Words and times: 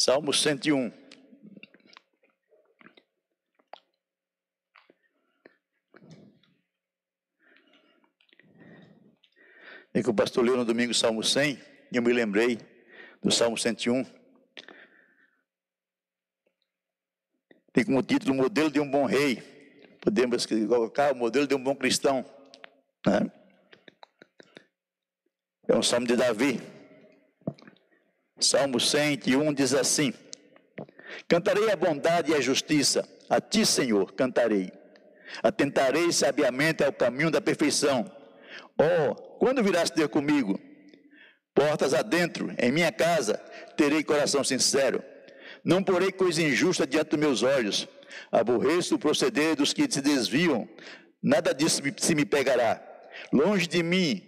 Salmo 0.00 0.32
101. 0.32 0.90
É 9.92 10.02
que 10.02 10.08
o 10.08 10.14
pastor 10.14 10.42
leu 10.42 10.56
no 10.56 10.64
domingo 10.64 10.94
Salmo 10.94 11.22
100, 11.22 11.60
e 11.92 11.96
eu 11.98 12.02
me 12.02 12.14
lembrei 12.14 12.58
do 13.22 13.30
Salmo 13.30 13.58
101. 13.58 14.06
Tem 17.70 17.84
como 17.84 18.02
título 18.02 18.32
o 18.32 18.36
modelo 18.36 18.70
de 18.70 18.80
um 18.80 18.90
bom 18.90 19.04
rei. 19.04 19.42
Podemos 20.00 20.46
colocar 20.46 21.12
o 21.12 21.16
modelo 21.16 21.46
de 21.46 21.54
um 21.54 21.62
bom 21.62 21.76
cristão. 21.76 22.24
Né? 23.06 23.30
É 25.68 25.76
um 25.76 25.82
salmo 25.82 26.06
de 26.06 26.16
Davi. 26.16 26.79
Salmo 28.40 28.80
101 28.80 29.52
diz 29.52 29.74
assim: 29.74 30.12
Cantarei 31.28 31.70
a 31.70 31.76
bondade 31.76 32.32
e 32.32 32.34
a 32.34 32.40
justiça, 32.40 33.08
a 33.28 33.40
ti, 33.40 33.64
Senhor, 33.64 34.12
cantarei. 34.12 34.72
Atentarei 35.42 36.10
sabiamente 36.12 36.82
ao 36.82 36.92
caminho 36.92 37.30
da 37.30 37.40
perfeição. 37.40 38.10
Oh, 38.78 39.14
quando 39.38 39.62
virás 39.62 39.90
ter 39.90 40.08
comigo? 40.08 40.58
Portas 41.54 41.94
adentro, 41.94 42.52
em 42.58 42.72
minha 42.72 42.90
casa, 42.90 43.36
terei 43.76 44.02
coração 44.02 44.42
sincero. 44.42 45.02
Não 45.64 45.82
porei 45.82 46.10
coisa 46.10 46.42
injusta 46.42 46.86
diante 46.86 47.10
dos 47.10 47.18
meus 47.18 47.42
olhos. 47.42 47.86
Aborreço 48.32 48.94
o 48.94 48.98
proceder 48.98 49.54
dos 49.54 49.72
que 49.72 49.90
se 49.90 50.00
desviam. 50.00 50.68
Nada 51.22 51.54
disso 51.54 51.82
se 51.98 52.14
me 52.14 52.24
pegará. 52.24 52.82
Longe 53.32 53.66
de 53.66 53.82
mim 53.82 54.22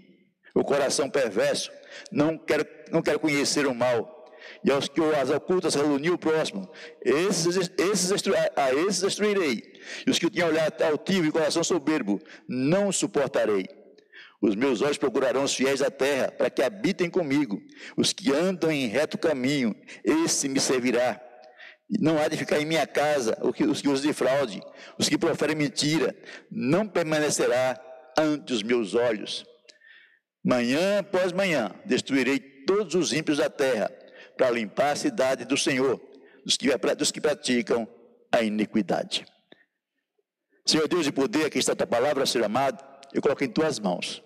o 0.54 0.62
coração 0.62 1.08
perverso. 1.08 1.70
Não 2.10 2.36
quero, 2.38 2.66
não 2.90 3.02
quero 3.02 3.18
conhecer 3.18 3.66
o 3.66 3.74
mal. 3.74 4.22
E 4.64 4.70
aos 4.70 4.88
que 4.88 5.00
as 5.00 5.30
ocultas 5.30 5.74
reuniu 5.74 6.14
o 6.14 6.18
próximo, 6.18 6.68
esses, 7.00 7.70
esses 7.78 8.12
a 8.56 8.74
esses 8.74 9.00
destruirei. 9.00 9.62
E 10.06 10.10
os 10.10 10.18
que 10.18 10.30
tinham 10.30 10.48
olhado 10.48 10.82
altivo 10.82 11.26
e 11.26 11.32
coração 11.32 11.62
soberbo, 11.62 12.20
não 12.48 12.92
suportarei. 12.92 13.66
Os 14.40 14.56
meus 14.56 14.82
olhos 14.82 14.98
procurarão 14.98 15.44
os 15.44 15.54
fiéis 15.54 15.78
da 15.78 15.90
terra, 15.90 16.32
para 16.32 16.50
que 16.50 16.62
habitem 16.62 17.08
comigo. 17.08 17.62
Os 17.96 18.12
que 18.12 18.32
andam 18.32 18.72
em 18.72 18.88
reto 18.88 19.16
caminho, 19.16 19.74
esse 20.04 20.48
me 20.48 20.58
servirá. 20.58 21.20
Não 22.00 22.18
há 22.18 22.26
de 22.26 22.36
ficar 22.36 22.60
em 22.60 22.64
minha 22.64 22.86
casa 22.86 23.38
os 23.42 23.80
que 23.80 23.88
usam 23.88 24.06
de 24.06 24.12
fraude, 24.12 24.60
os 24.98 25.08
que 25.08 25.18
proferem 25.18 25.54
mentira, 25.54 26.16
não 26.50 26.88
permanecerá 26.88 27.80
ante 28.18 28.52
os 28.52 28.62
meus 28.62 28.94
olhos. 28.94 29.44
Manhã 30.44 31.00
após 31.00 31.32
manhã 31.32 31.70
destruirei 31.84 32.38
todos 32.38 32.94
os 32.94 33.12
ímpios 33.12 33.38
da 33.38 33.48
terra, 33.48 33.90
para 34.36 34.50
limpar 34.50 34.92
a 34.92 34.96
cidade 34.96 35.44
do 35.44 35.56
Senhor, 35.56 36.00
dos 36.44 36.56
que, 36.56 36.68
dos 36.96 37.10
que 37.10 37.20
praticam 37.20 37.86
a 38.30 38.42
iniquidade. 38.42 39.24
Senhor 40.66 40.88
Deus 40.88 41.04
de 41.04 41.12
poder, 41.12 41.46
aqui 41.46 41.58
está 41.58 41.72
a 41.72 41.76
tua 41.76 41.86
palavra, 41.86 42.24
Senhor 42.26 42.44
amado, 42.44 42.82
eu 43.12 43.20
coloco 43.20 43.44
em 43.44 43.48
tuas 43.48 43.78
mãos 43.78 44.22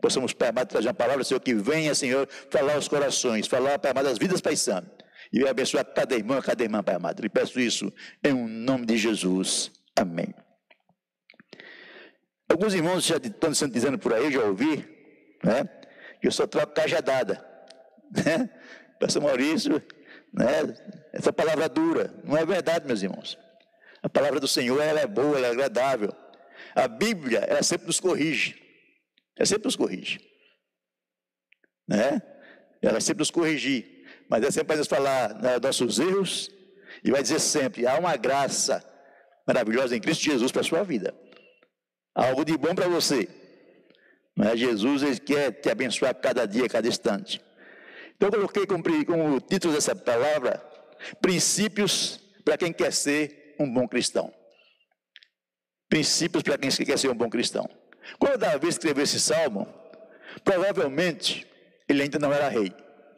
possamos, 0.00 0.32
Pai 0.32 0.48
amado, 0.48 0.68
trazer 0.68 0.88
uma 0.88 0.94
palavra, 0.94 1.24
Senhor, 1.24 1.40
que 1.40 1.54
venha, 1.54 1.94
Senhor, 1.94 2.28
falar 2.50 2.74
aos 2.74 2.88
corações, 2.88 3.46
falar, 3.46 3.78
Pai 3.78 3.90
amado, 3.90 4.08
as 4.08 4.18
vidas 4.18 4.40
paisanas. 4.40 4.90
E 5.32 5.46
abençoar 5.46 5.84
cada 5.84 6.14
irmão, 6.14 6.40
cada 6.40 6.62
irmã, 6.62 6.82
Pai 6.82 6.94
amado. 6.94 7.24
E 7.24 7.28
peço 7.28 7.60
isso 7.60 7.92
em 8.24 8.32
um 8.32 8.48
nome 8.48 8.86
de 8.86 8.96
Jesus. 8.96 9.70
Amém. 9.94 10.32
Alguns 12.48 12.72
irmãos 12.72 13.04
já 13.04 13.16
estão 13.16 13.50
dizendo 13.68 13.98
por 13.98 14.14
aí, 14.14 14.32
já 14.32 14.42
ouvi, 14.42 14.88
né? 15.42 15.68
Eu 16.22 16.32
só 16.32 16.46
troco 16.46 16.74
cajadada. 16.74 17.44
Né? 18.10 18.50
Pastor 18.98 19.22
Maurício, 19.22 19.82
né? 20.32 20.74
Essa 21.12 21.32
palavra 21.32 21.68
dura. 21.68 22.12
Não 22.24 22.36
é 22.36 22.44
verdade, 22.44 22.86
meus 22.86 23.02
irmãos. 23.02 23.38
A 24.02 24.08
palavra 24.08 24.40
do 24.40 24.48
Senhor, 24.48 24.80
ela 24.80 25.00
é 25.00 25.06
boa, 25.06 25.36
ela 25.36 25.48
é 25.48 25.50
agradável. 25.50 26.12
A 26.74 26.88
Bíblia, 26.88 27.40
ela 27.40 27.62
sempre 27.62 27.86
nos 27.86 28.00
corrige. 28.00 28.60
Ela 29.36 29.46
sempre 29.46 29.64
nos 29.64 29.76
corrige. 29.76 30.20
Né? 31.86 32.20
Ela 32.82 33.00
sempre 33.00 33.20
nos 33.20 33.30
corrigir. 33.30 34.04
Mas 34.28 34.42
ela 34.42 34.52
sempre 34.52 34.68
vai 34.68 34.76
nos 34.76 34.88
falar 34.88 35.34
né, 35.40 35.58
nossos 35.60 35.98
erros 35.98 36.50
e 37.02 37.10
vai 37.10 37.22
dizer 37.22 37.40
sempre: 37.40 37.86
há 37.86 37.98
uma 37.98 38.16
graça 38.16 38.84
maravilhosa 39.46 39.96
em 39.96 40.00
Cristo 40.00 40.24
Jesus 40.24 40.52
para 40.52 40.60
a 40.60 40.64
sua 40.64 40.82
vida. 40.82 41.14
Algo 42.14 42.44
de 42.44 42.56
bom 42.56 42.74
para 42.74 42.88
você. 42.88 43.28
Mas 44.38 44.60
Jesus 44.60 45.02
ele 45.02 45.18
quer 45.18 45.50
te 45.50 45.68
abençoar 45.68 46.14
cada 46.14 46.46
dia, 46.46 46.68
cada 46.68 46.86
instante. 46.86 47.40
Então 48.14 48.28
eu 48.28 48.32
coloquei 48.32 48.66
como, 48.66 48.84
como 49.04 49.40
título 49.40 49.74
dessa 49.74 49.96
palavra: 49.96 50.62
Princípios 51.20 52.20
para 52.44 52.56
quem 52.56 52.72
quer 52.72 52.92
ser 52.92 53.56
um 53.58 53.68
bom 53.68 53.88
cristão. 53.88 54.32
Princípios 55.88 56.44
para 56.44 56.56
quem 56.56 56.70
quer 56.70 56.96
ser 56.96 57.10
um 57.10 57.16
bom 57.16 57.28
cristão. 57.28 57.68
Quando 58.16 58.38
Davi 58.38 58.68
escreveu 58.68 59.02
esse 59.02 59.18
salmo, 59.18 59.66
provavelmente 60.44 61.44
ele 61.88 62.02
ainda 62.02 62.20
não 62.20 62.32
era 62.32 62.48
rei. 62.48 62.72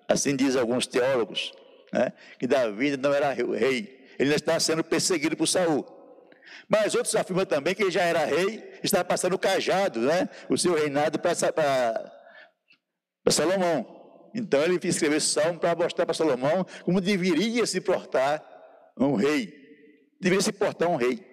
Assim 0.08 0.34
diz 0.34 0.56
alguns 0.56 0.87
teólogos, 0.87 1.52
né? 1.92 2.14
que 2.38 2.47
Davi 2.47 2.92
ainda 2.92 3.08
não 3.08 3.14
era 3.14 3.31
rei. 3.31 4.06
Ele 4.19 4.31
ainda 4.31 4.37
estava 4.37 4.58
sendo 4.58 4.82
perseguido 4.82 5.37
por 5.37 5.47
Saul. 5.47 5.84
Mas 6.66 6.94
outros 6.94 7.14
afirmam 7.14 7.44
também 7.44 7.75
que 7.75 7.82
ele 7.82 7.91
já 7.91 8.04
era 8.04 8.25
rei, 8.25 8.69
estava 8.82 9.04
passando 9.04 9.34
o 9.34 9.38
cajado, 9.38 10.00
né? 10.00 10.28
o 10.48 10.56
seu 10.56 10.74
reinado 10.74 11.18
para, 11.18 11.34
Salomão. 13.30 14.30
Então 14.34 14.62
ele 14.62 14.78
escreveu 14.82 15.18
esse 15.18 15.28
salmo 15.28 15.58
para 15.58 15.74
mostrar 15.74 16.06
para 16.06 16.14
Salomão 16.14 16.64
como 16.84 17.00
deveria 17.00 17.66
se 17.66 17.80
portar 17.80 18.44
um 18.96 19.14
rei. 19.14 19.52
Deveria 20.20 20.42
se 20.42 20.52
portar 20.52 20.88
um 20.88 20.96
rei. 20.96 21.24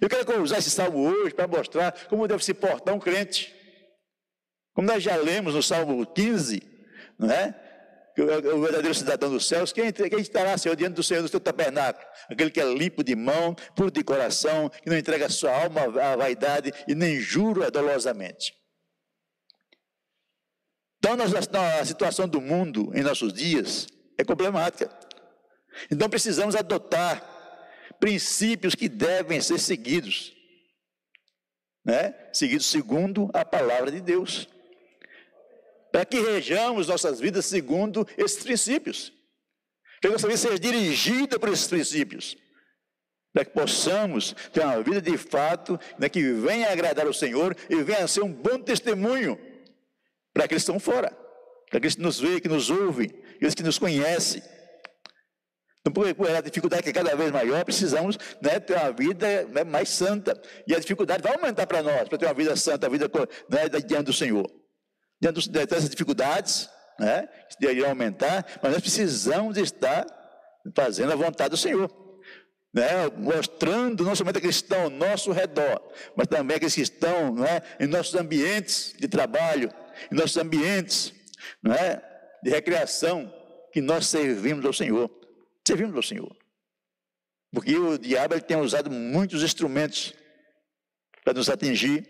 Eu 0.00 0.08
quero 0.08 0.42
usar 0.42 0.58
esse 0.58 0.70
salmo 0.70 0.98
hoje 0.98 1.34
para 1.34 1.46
mostrar 1.46 1.92
como 2.08 2.26
deve 2.26 2.42
se 2.44 2.54
portar 2.54 2.94
um 2.94 2.98
crente. 2.98 3.54
Como 4.74 4.88
nós 4.88 5.02
já 5.02 5.16
lemos 5.16 5.54
no 5.54 5.62
Salmo 5.62 6.06
15, 6.06 6.62
não 7.18 7.30
é? 7.30 7.54
O 8.18 8.60
verdadeiro 8.60 8.94
cidadão 8.94 9.30
dos 9.30 9.48
céus, 9.48 9.72
quem, 9.72 9.90
quem 9.90 10.20
estará, 10.20 10.58
Senhor, 10.58 10.76
diante 10.76 10.94
do 10.94 11.02
Senhor 11.02 11.22
no 11.22 11.28
seu 11.28 11.40
tabernáculo? 11.40 12.06
Aquele 12.28 12.50
que 12.50 12.60
é 12.60 12.64
limpo 12.64 13.02
de 13.02 13.16
mão, 13.16 13.54
puro 13.74 13.90
de 13.90 14.04
coração, 14.04 14.68
que 14.68 14.90
não 14.90 14.98
entrega 14.98 15.30
sua 15.30 15.50
alma 15.50 15.80
à 15.82 16.14
vaidade 16.16 16.72
e 16.86 16.94
nem 16.94 17.18
jura 17.18 17.70
dolosamente. 17.70 18.54
Então, 20.98 21.16
a 21.80 21.84
situação 21.84 22.28
do 22.28 22.40
mundo 22.40 22.92
em 22.94 23.02
nossos 23.02 23.32
dias 23.32 23.88
é 24.18 24.22
problemática. 24.22 24.90
Então, 25.90 26.08
precisamos 26.08 26.54
adotar 26.54 27.28
princípios 27.98 28.74
que 28.74 28.88
devem 28.88 29.40
ser 29.40 29.58
seguidos, 29.58 30.32
né? 31.84 32.14
Seguidos 32.32 32.66
segundo 32.66 33.30
a 33.32 33.44
palavra 33.44 33.90
de 33.90 34.00
Deus. 34.00 34.48
Para 35.92 36.06
que 36.06 36.18
rejamos 36.18 36.88
nossas 36.88 37.20
vidas 37.20 37.44
segundo 37.44 38.06
esses 38.16 38.42
princípios. 38.42 39.12
Que 40.00 40.08
nossa 40.08 40.26
vida 40.26 40.38
seja 40.38 40.58
dirigida 40.58 41.38
por 41.38 41.50
esses 41.50 41.68
princípios. 41.68 42.36
Para 43.32 43.44
que 43.44 43.52
possamos 43.52 44.34
ter 44.52 44.64
uma 44.64 44.82
vida 44.82 45.00
de 45.00 45.16
fato 45.18 45.78
né, 45.98 46.08
que 46.08 46.32
venha 46.32 46.72
agradar 46.72 47.06
o 47.06 47.14
Senhor 47.14 47.56
e 47.68 47.82
venha 47.82 48.08
ser 48.08 48.22
um 48.22 48.32
bom 48.32 48.58
testemunho 48.58 49.38
para 50.32 50.44
aqueles 50.44 50.64
que 50.64 50.70
estão 50.70 50.80
fora, 50.80 51.10
para 51.68 51.78
aqueles 51.78 51.94
que 51.94 52.02
nos 52.02 52.18
veem, 52.18 52.40
que 52.40 52.48
nos 52.48 52.70
ouvem, 52.70 53.10
aqueles 53.36 53.54
que 53.54 53.62
nos 53.62 53.78
conhecem. 53.78 54.42
Então, 55.80 55.92
por 55.92 56.30
a 56.30 56.40
dificuldade 56.40 56.82
que 56.82 56.90
é 56.90 56.92
cada 56.92 57.14
vez 57.16 57.30
maior, 57.32 57.64
precisamos 57.64 58.16
né, 58.40 58.60
ter 58.60 58.76
uma 58.76 58.92
vida 58.92 59.44
né, 59.46 59.64
mais 59.64 59.88
santa. 59.88 60.40
E 60.66 60.74
a 60.74 60.78
dificuldade 60.78 61.22
vai 61.22 61.34
aumentar 61.34 61.66
para 61.66 61.82
nós, 61.82 62.08
para 62.08 62.18
ter 62.18 62.26
uma 62.26 62.34
vida 62.34 62.54
santa, 62.56 62.86
a 62.86 62.90
vida 62.90 63.10
né, 63.48 63.68
diante 63.84 64.04
do 64.04 64.12
Senhor. 64.12 64.61
Diante 65.22 65.48
dessas 65.48 65.88
dificuldades, 65.88 66.68
né, 66.98 67.28
que 67.48 67.56
deveriam 67.60 67.88
aumentar, 67.88 68.44
mas 68.60 68.72
nós 68.72 68.80
precisamos 68.80 69.56
estar 69.56 70.04
fazendo 70.74 71.12
a 71.12 71.16
vontade 71.16 71.50
do 71.50 71.56
Senhor. 71.56 71.88
Né, 72.74 72.88
mostrando 73.18 74.02
não 74.02 74.16
somente 74.16 74.38
aqueles 74.38 74.56
que 74.56 74.64
estão 74.64 74.82
ao 74.84 74.90
nosso 74.90 75.30
redor, 75.30 75.80
mas 76.16 76.26
também 76.26 76.56
aqueles 76.56 76.74
que 76.74 76.80
estão 76.80 77.32
né, 77.36 77.62
em 77.78 77.86
nossos 77.86 78.16
ambientes 78.16 78.96
de 78.98 79.06
trabalho, 79.06 79.72
em 80.10 80.16
nossos 80.16 80.36
ambientes 80.38 81.14
né, 81.62 82.02
de 82.42 82.50
recreação, 82.50 83.32
que 83.72 83.80
nós 83.80 84.08
servimos 84.08 84.64
ao 84.64 84.72
Senhor. 84.72 85.08
Servimos 85.64 85.94
ao 85.94 86.02
Senhor. 86.02 86.36
Porque 87.52 87.76
o 87.76 87.96
diabo 87.96 88.34
ele 88.34 88.40
tem 88.40 88.56
usado 88.56 88.90
muitos 88.90 89.44
instrumentos 89.44 90.14
para 91.22 91.34
nos 91.34 91.48
atingir, 91.48 92.08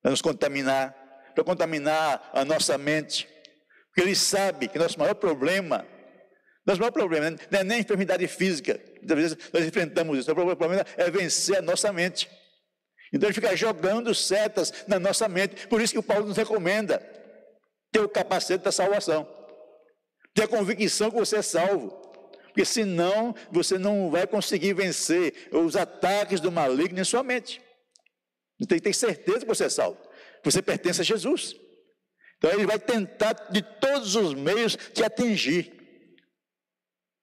para 0.00 0.12
nos 0.12 0.22
contaminar, 0.22 1.03
para 1.34 1.44
contaminar 1.44 2.30
a 2.32 2.44
nossa 2.44 2.78
mente. 2.78 3.28
Porque 3.88 4.00
ele 4.00 4.14
sabe 4.14 4.68
que 4.68 4.78
nosso 4.78 4.98
maior 4.98 5.14
problema, 5.14 5.86
nosso 6.66 6.80
maior 6.80 6.90
problema 6.90 7.30
não 7.50 7.60
é 7.60 7.64
nem 7.64 7.78
a 7.78 7.80
enfermidade 7.80 8.26
física, 8.26 8.80
muitas 8.98 9.16
vezes 9.16 9.38
nós 9.52 9.64
enfrentamos 9.64 10.18
isso, 10.18 10.30
o 10.30 10.56
problema 10.56 10.84
é 10.96 11.10
vencer 11.10 11.58
a 11.58 11.62
nossa 11.62 11.92
mente. 11.92 12.28
Então 13.12 13.28
ele 13.28 13.34
fica 13.34 13.56
jogando 13.56 14.12
setas 14.12 14.84
na 14.88 14.98
nossa 14.98 15.28
mente. 15.28 15.68
Por 15.68 15.80
isso 15.80 15.92
que 15.92 15.98
o 15.98 16.02
Paulo 16.02 16.26
nos 16.26 16.36
recomenda 16.36 16.98
ter 17.92 18.00
o 18.00 18.08
capacete 18.08 18.64
da 18.64 18.72
salvação. 18.72 19.28
Ter 20.34 20.42
a 20.42 20.48
convicção 20.48 21.12
que 21.12 21.16
você 21.16 21.36
é 21.36 21.42
salvo. 21.42 21.90
Porque 22.46 22.64
senão 22.64 23.32
você 23.52 23.78
não 23.78 24.10
vai 24.10 24.26
conseguir 24.26 24.74
vencer 24.74 25.48
os 25.52 25.76
ataques 25.76 26.40
do 26.40 26.50
maligno 26.50 27.00
em 27.00 27.04
sua 27.04 27.22
mente. 27.22 27.62
Você 28.58 28.66
tem 28.66 28.78
que 28.78 28.84
ter 28.84 28.92
certeza 28.92 29.40
que 29.40 29.46
você 29.46 29.64
é 29.64 29.68
salvo. 29.68 29.98
Você 30.44 30.62
pertence 30.62 31.00
a 31.00 31.04
Jesus. 31.04 31.56
Então 32.38 32.50
ele 32.52 32.66
vai 32.66 32.78
tentar 32.78 33.32
de 33.50 33.62
todos 33.62 34.14
os 34.16 34.34
meios 34.34 34.76
te 34.92 35.02
atingir. 35.02 35.72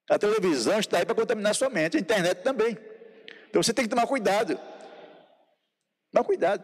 A 0.10 0.18
televisão 0.18 0.80
está 0.80 0.98
aí 0.98 1.06
para 1.06 1.16
contaminar 1.16 1.56
sua 1.56 1.70
mente, 1.70 1.96
a 1.96 2.00
internet 2.00 2.42
também. 2.44 2.78
Então 3.50 3.62
você 3.62 3.74
tem 3.74 3.86
que 3.86 3.90
tomar 3.90 4.08
cuidado. 4.08 4.60
Tomar 6.12 6.26
cuidado. 6.26 6.64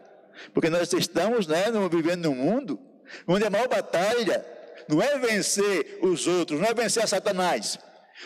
Porque 0.52 0.68
nós 0.68 0.92
estamos 0.92 1.46
né, 1.46 1.64
vivendo 1.90 2.24
num 2.24 2.34
mundo 2.34 2.78
onde 3.26 3.44
a 3.44 3.50
maior 3.50 3.68
batalha 3.68 4.44
não 4.88 5.02
é 5.02 5.18
vencer 5.18 5.98
os 6.02 6.26
outros, 6.26 6.60
não 6.60 6.68
é 6.68 6.74
vencer 6.74 7.02
a 7.02 7.06
Satanás. 7.06 7.78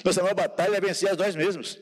Nossa 0.05 0.23
maior 0.23 0.35
batalha 0.35 0.77
é 0.77 0.81
vencer 0.81 1.11
a 1.11 1.15
nós 1.15 1.37
mesmos. 1.37 1.79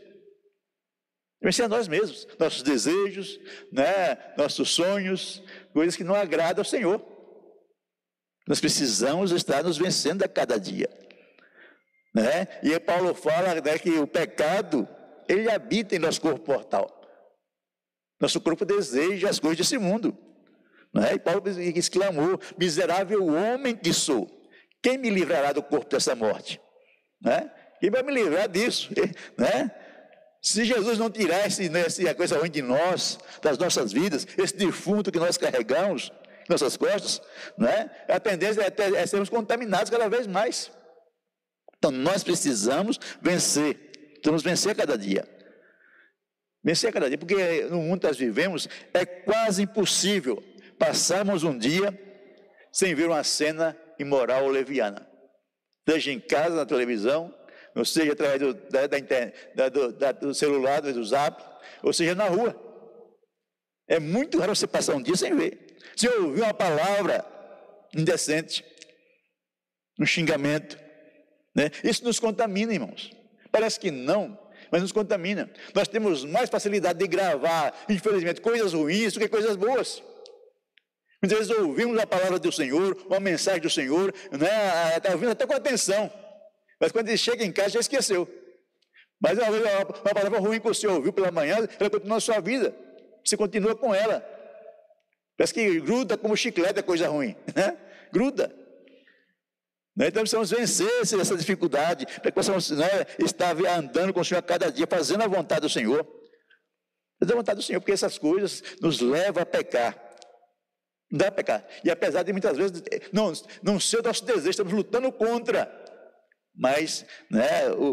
Vencer 1.42 1.64
a 1.64 1.68
nós 1.68 1.88
mesmos, 1.88 2.26
nossos 2.38 2.62
desejos, 2.62 3.40
né, 3.72 4.34
nossos 4.36 4.70
sonhos, 4.70 5.42
coisas 5.72 5.96
que 5.96 6.04
não 6.04 6.14
agradam 6.14 6.60
ao 6.60 6.64
Senhor. 6.64 7.02
Nós 8.46 8.60
precisamos 8.60 9.30
estar 9.32 9.62
nos 9.62 9.78
vencendo 9.78 10.22
a 10.22 10.28
cada 10.28 10.58
dia. 10.58 10.88
Né? 12.14 12.48
E 12.62 12.78
Paulo 12.80 13.14
fala 13.14 13.54
né, 13.54 13.78
que 13.78 13.90
o 13.90 14.06
pecado, 14.06 14.88
ele 15.28 15.50
habita 15.50 15.94
em 15.94 15.98
nosso 15.98 16.20
corpo 16.20 16.50
mortal. 16.50 17.00
Nosso 18.20 18.40
corpo 18.40 18.64
deseja 18.64 19.30
as 19.30 19.38
coisas 19.38 19.58
desse 19.58 19.78
mundo. 19.78 20.16
Né? 20.92 21.14
E 21.14 21.18
Paulo 21.18 21.42
exclamou: 21.76 22.40
Miserável 22.58 23.26
homem 23.26 23.76
que 23.76 23.92
sou, 23.92 24.28
quem 24.82 24.98
me 24.98 25.08
livrará 25.08 25.52
do 25.52 25.62
corpo 25.62 25.88
dessa 25.88 26.14
morte? 26.14 26.60
Né? 27.22 27.50
Quem 27.80 27.90
vai 27.90 28.02
me 28.02 28.12
livrar 28.12 28.48
disso? 28.48 28.90
Né? 29.38 29.70
Se 30.42 30.64
Jesus 30.64 30.98
não 30.98 31.10
tirar 31.10 31.46
esse, 31.46 31.68
né, 31.68 31.82
essa 31.82 32.14
coisa 32.14 32.38
ruim 32.38 32.50
de 32.50 32.62
nós, 32.62 33.18
das 33.42 33.58
nossas 33.58 33.92
vidas, 33.92 34.26
esse 34.38 34.56
defunto 34.56 35.12
que 35.12 35.18
nós 35.18 35.36
carregamos, 35.36 36.10
nossas 36.48 36.76
costas, 36.76 37.20
né? 37.58 37.90
a 38.08 38.18
tendência 38.18 38.62
é, 38.62 38.96
é 38.96 39.06
sermos 39.06 39.28
contaminados 39.28 39.90
cada 39.90 40.08
vez 40.08 40.26
mais. 40.26 40.70
Então 41.78 41.90
nós 41.90 42.24
precisamos 42.24 42.98
vencer, 43.20 43.74
precisamos 44.14 44.42
vencer 44.42 44.74
cada 44.74 44.96
dia. 44.96 45.28
Vencer 46.62 46.92
cada 46.92 47.08
dia, 47.08 47.16
porque 47.16 47.64
no 47.64 47.78
mundo 47.78 48.00
que 48.00 48.06
nós 48.06 48.18
vivemos 48.18 48.68
é 48.92 49.06
quase 49.06 49.62
impossível 49.62 50.42
passarmos 50.78 51.42
um 51.42 51.56
dia 51.56 51.98
sem 52.72 52.94
ver 52.94 53.06
uma 53.06 53.24
cena 53.24 53.76
imoral 53.98 54.44
ou 54.44 54.50
leviana. 54.50 55.06
Seja 55.88 56.12
em 56.12 56.20
casa, 56.20 56.56
na 56.56 56.66
televisão, 56.66 57.34
ou 57.74 57.84
seja 57.84 58.12
através 58.12 58.40
do, 58.40 58.54
da, 58.54 58.86
da, 58.86 58.98
da, 59.54 59.68
do, 59.68 59.92
do 60.20 60.34
celular, 60.34 60.80
do 60.80 61.04
zap, 61.04 61.42
ou 61.82 61.92
seja 61.92 62.14
na 62.14 62.26
rua. 62.26 62.54
É 63.88 63.98
muito 63.98 64.38
raro 64.38 64.54
você 64.54 64.66
passar 64.66 64.94
um 64.94 65.02
dia 65.02 65.16
sem 65.16 65.34
ver. 65.34 65.76
Se 65.96 66.08
ouvir 66.08 66.42
uma 66.42 66.54
palavra 66.54 67.24
indecente, 67.94 68.64
um 69.98 70.06
xingamento, 70.06 70.78
né? 71.54 71.70
isso 71.82 72.04
nos 72.04 72.20
contamina, 72.20 72.72
irmãos. 72.72 73.10
Parece 73.50 73.80
que 73.80 73.90
não, 73.90 74.38
mas 74.70 74.82
nos 74.82 74.92
contamina. 74.92 75.50
Nós 75.74 75.88
temos 75.88 76.24
mais 76.24 76.48
facilidade 76.48 76.98
de 76.98 77.06
gravar, 77.06 77.74
infelizmente, 77.88 78.40
coisas 78.40 78.72
ruins 78.72 79.12
do 79.12 79.20
que 79.20 79.28
coisas 79.28 79.56
boas. 79.56 80.02
Muitas 81.22 81.48
vezes 81.48 81.62
ouvimos 81.62 81.98
a 81.98 82.06
palavra 82.06 82.38
do 82.38 82.50
Senhor, 82.50 82.96
uma 83.06 83.20
mensagem 83.20 83.60
do 83.60 83.68
Senhor, 83.68 84.14
né? 84.32 84.96
está 84.96 85.12
ouvindo 85.12 85.32
até 85.32 85.46
com 85.46 85.52
atenção, 85.52 86.10
mas 86.80 86.90
quando 86.90 87.08
ele 87.08 87.18
chega 87.18 87.44
em 87.44 87.52
casa 87.52 87.70
já 87.70 87.80
esqueceu. 87.80 88.28
Mas 89.20 89.38
uma, 89.38 89.48
uma 89.48 90.14
palavra 90.14 90.38
ruim 90.38 90.58
que 90.58 90.66
você 90.66 90.86
ouviu 90.86 91.12
pela 91.12 91.30
manhã, 91.30 91.56
ela 91.78 91.90
continua 91.90 92.16
na 92.16 92.20
sua 92.20 92.40
vida, 92.40 92.74
você 93.22 93.36
continua 93.36 93.76
com 93.76 93.94
ela. 93.94 94.24
Parece 95.36 95.54
que 95.54 95.80
gruda 95.80 96.16
como 96.16 96.36
chiclete 96.36 96.78
é 96.78 96.82
coisa 96.82 97.08
ruim, 97.08 97.36
né? 97.54 97.76
Gruda. 98.12 98.54
Né? 99.96 100.08
Então 100.08 100.22
precisamos 100.22 100.50
vencer 100.50 100.90
essa 101.02 101.36
dificuldade, 101.36 102.06
para 102.06 102.30
que 102.30 102.32
possamos 102.32 102.70
né, 102.70 103.06
estar 103.18 103.54
andando 103.66 104.14
com 104.14 104.20
o 104.20 104.24
Senhor 104.24 104.38
a 104.38 104.42
cada 104.42 104.70
dia, 104.70 104.86
fazendo 104.86 105.22
a 105.22 105.26
vontade 105.26 105.60
do 105.62 105.68
Senhor. 105.68 106.06
Fazendo 107.18 107.34
a 107.34 107.36
vontade 107.36 107.56
do 107.58 107.62
Senhor, 107.62 107.80
porque 107.80 107.92
essas 107.92 108.16
coisas 108.16 108.62
nos 108.80 109.00
levam 109.00 109.42
a 109.42 109.46
pecar. 109.46 109.94
Não 111.10 111.18
dá 111.18 111.28
a 111.28 111.32
pecar. 111.32 111.66
E 111.84 111.90
apesar 111.90 112.22
de 112.22 112.32
muitas 112.32 112.56
vezes 112.56 112.82
não, 113.12 113.32
não 113.62 113.80
ser 113.80 113.98
o 113.98 114.02
nosso 114.02 114.24
desejo, 114.24 114.50
estamos 114.50 114.72
lutando 114.72 115.10
contra. 115.12 115.79
Mas 116.60 117.06
né, 117.30 117.48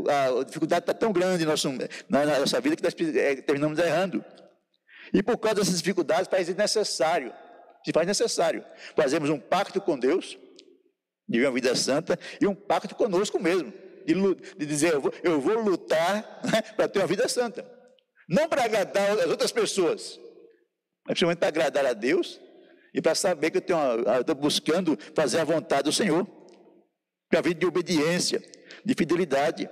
a, 0.09 0.41
a 0.41 0.43
dificuldade 0.43 0.83
está 0.83 0.93
tão 0.93 1.13
grande 1.13 1.45
na, 1.45 2.25
na, 2.25 2.39
nossa 2.39 2.59
vida 2.59 2.75
que 2.75 2.83
nós 2.83 2.93
é, 3.15 3.37
terminamos 3.37 3.79
errando. 3.79 4.23
E 5.13 5.23
por 5.23 5.37
causa 5.37 5.61
dessas 5.61 5.77
dificuldades, 5.77 6.27
faz 6.29 6.53
necessário, 6.53 7.33
se 7.85 7.93
faz 7.93 8.05
necessário, 8.05 8.65
fazemos 8.93 9.29
um 9.29 9.39
pacto 9.39 9.79
com 9.79 9.97
Deus, 9.97 10.37
de 11.29 11.39
uma 11.45 11.51
vida 11.53 11.73
santa, 11.77 12.19
e 12.41 12.45
um 12.45 12.53
pacto 12.53 12.93
conosco 12.93 13.39
mesmo, 13.39 13.71
de, 14.05 14.13
de 14.57 14.65
dizer, 14.65 14.95
eu 14.95 15.01
vou, 15.01 15.13
eu 15.23 15.39
vou 15.39 15.61
lutar 15.61 16.41
né, 16.43 16.61
para 16.75 16.89
ter 16.89 16.99
uma 16.99 17.07
vida 17.07 17.25
santa. 17.29 17.65
Não 18.27 18.49
para 18.49 18.65
agradar 18.65 19.11
as 19.11 19.27
outras 19.27 19.53
pessoas, 19.53 20.19
mas 21.05 21.13
principalmente 21.13 21.39
para 21.39 21.47
agradar 21.47 21.85
a 21.85 21.93
Deus 21.93 22.37
e 22.93 23.01
para 23.01 23.15
saber 23.15 23.49
que 23.49 23.59
eu 23.59 24.19
estou 24.19 24.35
buscando 24.35 24.99
fazer 25.15 25.39
a 25.39 25.45
vontade 25.45 25.83
do 25.83 25.93
Senhor. 25.93 26.27
Para 27.29 27.39
a 27.39 27.41
vida 27.41 27.59
de 27.59 27.65
obediência, 27.65 28.41
de 28.87 28.93
fidelidade. 28.95 29.69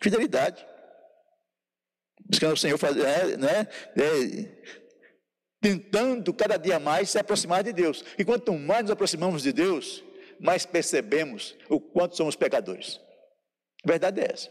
Fidelidade 0.00 0.64
buscando 2.24 2.54
o 2.54 2.56
Senhor, 2.56 2.78
fazer, 2.78 3.04
é, 3.04 3.36
né, 3.36 3.68
é, 3.96 4.48
tentando 5.60 6.32
cada 6.32 6.56
dia 6.56 6.78
mais 6.78 7.10
se 7.10 7.18
aproximar 7.18 7.62
de 7.62 7.72
Deus. 7.72 8.04
E 8.18 8.24
quanto 8.24 8.52
mais 8.54 8.82
nos 8.82 8.90
aproximamos 8.90 9.42
de 9.42 9.52
Deus, 9.52 10.02
mais 10.40 10.66
percebemos 10.66 11.56
o 11.68 11.80
quanto 11.80 12.16
somos 12.16 12.36
pecadores. 12.36 13.00
A 13.84 13.88
verdade 13.88 14.20
é 14.20 14.32
essa. 14.32 14.50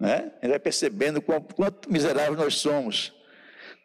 Né? 0.00 0.32
Vai 0.42 0.58
percebendo 0.58 1.20
quanto, 1.20 1.54
quanto 1.54 1.90
miseráveis 1.90 2.38
nós 2.38 2.56
somos. 2.56 3.12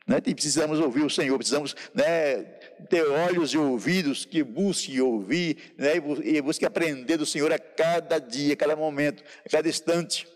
Né? 0.05 0.17
E 0.25 0.35
precisamos 0.35 0.79
ouvir 0.79 1.03
o 1.03 1.09
Senhor, 1.09 1.37
precisamos 1.37 1.75
né, 1.93 2.43
ter 2.89 3.03
olhos 3.07 3.53
e 3.53 3.57
ouvidos 3.57 4.25
que 4.25 4.43
busquem 4.43 4.99
ouvir 4.99 5.73
né, 5.77 5.93
e 6.23 6.41
busquem 6.41 6.67
aprender 6.67 7.17
do 7.17 7.25
Senhor 7.25 7.51
a 7.53 7.59
cada 7.59 8.19
dia, 8.19 8.53
a 8.53 8.57
cada 8.57 8.75
momento, 8.75 9.23
a 9.45 9.49
cada 9.49 9.67
instante 9.67 10.27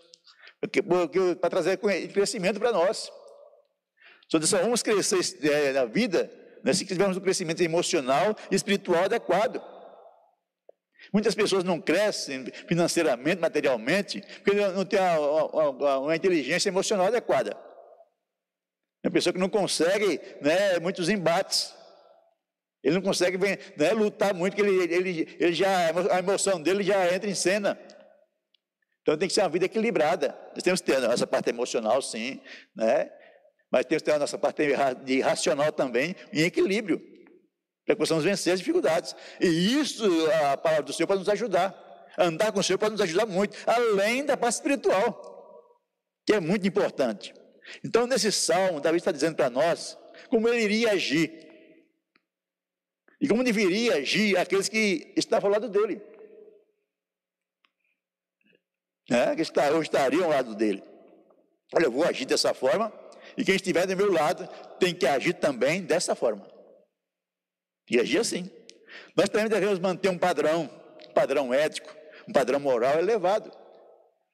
para 1.39 1.49
trazer 1.49 1.77
crescimento 1.77 2.59
para 2.59 2.71
nós. 2.71 3.11
Só 4.29 4.39
vamos 4.59 4.81
crescer 4.81 5.19
é, 5.43 5.71
na 5.73 5.85
vida 5.85 6.31
né, 6.63 6.73
se 6.73 6.85
tivermos 6.85 7.17
um 7.17 7.21
crescimento 7.21 7.61
emocional 7.61 8.35
e 8.49 8.55
espiritual 8.55 9.05
adequado. 9.05 9.61
Muitas 11.13 11.35
pessoas 11.35 11.63
não 11.63 11.79
crescem 11.79 12.45
financeiramente, 12.67 13.39
materialmente, 13.39 14.21
porque 14.43 14.59
não 14.67 14.83
tem 14.83 14.99
uma, 14.99 15.99
uma 15.99 16.15
inteligência 16.15 16.69
emocional 16.69 17.07
adequada. 17.07 17.66
É 19.03 19.07
uma 19.07 19.13
pessoa 19.13 19.33
que 19.33 19.39
não 19.39 19.49
consegue 19.49 20.19
né, 20.41 20.79
muitos 20.79 21.09
embates. 21.09 21.75
Ele 22.83 22.95
não 22.95 23.01
consegue 23.01 23.37
né, 23.37 23.91
lutar 23.93 24.33
muito, 24.33 24.55
porque 24.55 24.69
ele, 24.69 24.93
ele, 24.93 25.37
ele 25.39 25.53
já, 25.53 25.89
a 26.11 26.19
emoção 26.19 26.61
dele 26.61 26.83
já 26.83 27.13
entra 27.13 27.29
em 27.29 27.35
cena. 27.35 27.79
Então 29.01 29.17
tem 29.17 29.27
que 29.27 29.33
ser 29.33 29.41
uma 29.41 29.49
vida 29.49 29.65
equilibrada. 29.65 30.37
Nós 30.53 30.63
temos 30.63 30.81
que 30.81 30.87
ter 30.91 30.97
a 30.97 31.07
nossa 31.07 31.25
parte 31.25 31.49
emocional, 31.49 32.01
sim, 32.01 32.41
né? 32.75 33.09
mas 33.71 33.85
temos 33.85 34.01
que 34.01 34.09
ter 34.09 34.15
a 34.15 34.19
nossa 34.19 34.37
parte 34.37 34.63
de 35.03 35.21
racional 35.21 35.71
também 35.71 36.15
em 36.31 36.41
equilíbrio, 36.41 36.99
para 37.85 37.95
que 37.95 37.99
possamos 37.99 38.23
vencer 38.23 38.53
as 38.53 38.59
dificuldades. 38.59 39.15
E 39.39 39.47
isso, 39.47 40.03
a 40.51 40.57
palavra 40.57 40.83
do 40.83 40.93
Senhor 40.93 41.07
pode 41.07 41.19
nos 41.19 41.29
ajudar. 41.29 41.75
Andar 42.17 42.51
com 42.51 42.59
o 42.59 42.63
Senhor 42.63 42.77
pode 42.77 42.93
nos 42.93 43.01
ajudar 43.01 43.25
muito, 43.25 43.55
além 43.65 44.25
da 44.25 44.35
parte 44.35 44.55
espiritual, 44.55 45.63
que 46.25 46.33
é 46.33 46.39
muito 46.39 46.67
importante. 46.67 47.33
Então, 47.83 48.07
nesse 48.07 48.31
salmo, 48.31 48.79
Davi 48.79 48.97
está 48.97 49.11
dizendo 49.11 49.35
para 49.35 49.49
nós 49.49 49.97
como 50.29 50.47
ele 50.47 50.63
iria 50.63 50.91
agir. 50.91 51.45
E 53.19 53.27
como 53.27 53.43
deveria 53.43 53.95
agir 53.95 54.37
aqueles 54.37 54.69
que 54.69 55.13
estão 55.15 55.39
ao 55.41 55.49
lado 55.49 55.69
dele 55.69 56.01
né, 59.09 59.35
que 59.35 59.41
estariam 59.41 60.23
ao 60.23 60.29
lado 60.29 60.55
dele. 60.55 60.83
Olha, 61.73 61.85
eu 61.85 61.91
vou 61.91 62.03
agir 62.03 62.25
dessa 62.25 62.53
forma, 62.53 62.91
e 63.37 63.43
quem 63.43 63.55
estiver 63.55 63.85
do 63.85 63.95
meu 63.95 64.11
lado 64.11 64.47
tem 64.79 64.93
que 64.93 65.05
agir 65.05 65.33
também 65.33 65.81
dessa 65.81 66.15
forma. 66.15 66.45
E 67.89 67.99
agir 67.99 68.19
assim. 68.19 68.49
Nós 69.15 69.29
também 69.29 69.47
devemos 69.47 69.79
manter 69.79 70.09
um 70.09 70.17
padrão, 70.17 70.69
um 71.09 71.13
padrão 71.13 71.53
ético, 71.53 71.93
um 72.27 72.33
padrão 72.33 72.59
moral 72.59 72.99
elevado. 72.99 73.51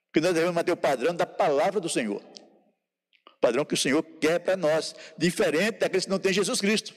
Porque 0.07 0.21
nós 0.21 0.33
devemos 0.33 0.55
manter 0.55 0.71
o 0.71 0.77
padrão 0.77 1.15
da 1.15 1.25
palavra 1.25 1.79
do 1.79 1.89
Senhor. 1.89 2.21
Padrão 3.43 3.65
que 3.65 3.73
o 3.73 3.77
Senhor 3.77 4.01
quer 4.21 4.39
para 4.39 4.55
nós, 4.55 4.95
diferente 5.17 5.79
daqueles 5.79 6.05
que 6.05 6.11
não 6.11 6.17
têm 6.17 6.31
Jesus 6.31 6.61
Cristo, 6.61 6.95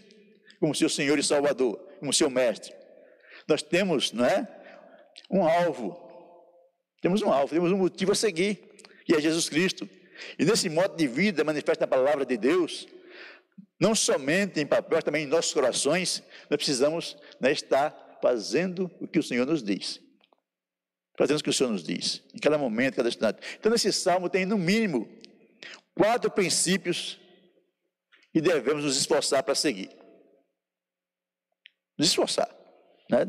como 0.61 0.75
seu 0.75 0.89
Senhor 0.89 1.19
e 1.19 1.23
Salvador, 1.23 1.77
como 1.99 2.13
seu 2.13 2.31
Mestre. 2.31 2.73
Nós 3.49 3.63
temos, 3.63 4.13
não 4.13 4.25
é? 4.25 4.49
Um 5.29 5.43
alvo 5.43 6.07
Temos 7.01 7.23
um 7.23 7.33
alvo, 7.33 7.53
temos 7.53 7.71
um 7.73 7.79
motivo 7.79 8.13
a 8.13 8.15
seguir, 8.15 8.59
que 9.05 9.15
é 9.15 9.21
Jesus 9.21 9.49
Cristo. 9.49 9.89
E 10.39 10.45
nesse 10.45 10.69
modo 10.69 10.97
de 10.97 11.07
vida 11.07 11.45
manifesta 11.45 11.85
a 11.85 11.89
palavra 11.89 12.25
de 12.25 12.37
Deus, 12.37 12.87
não 13.79 13.95
somente 13.95 14.61
em 14.61 14.67
papel, 14.67 14.97
mas 14.97 15.05
também 15.05 15.25
em 15.25 15.27
nossos 15.27 15.53
corações, 15.53 16.23
nós 16.49 16.57
precisamos 16.57 17.17
né, 17.41 17.53
estar 17.53 18.19
fazendo 18.23 18.91
o 19.01 19.07
que 19.07 19.19
o 19.19 19.23
Senhor 19.23 19.47
nos 19.47 19.63
diz. 19.63 20.01
Fazendo 21.19 21.39
o 21.39 21.43
que 21.43 21.51
o 21.51 21.53
Senhor 21.53 21.71
nos 21.71 21.83
diz, 21.83 22.23
em 22.35 22.39
cada 22.39 22.59
momento, 22.59 22.95
em 22.95 22.97
cada 22.97 23.09
instante. 23.09 23.39
Então, 23.59 23.71
nesse 23.73 23.93
salmo 23.93 24.29
tem, 24.29 24.45
no 24.45 24.59
mínimo, 24.59 25.09
quatro 25.97 26.31
princípios 26.31 27.19
que 28.33 28.41
devemos 28.41 28.85
nos 28.85 28.97
esforçar 28.99 29.43
para 29.43 29.55
seguir. 29.55 29.91
Nos 31.99 32.09
esforçar. 32.09 32.55
Né? 33.11 33.25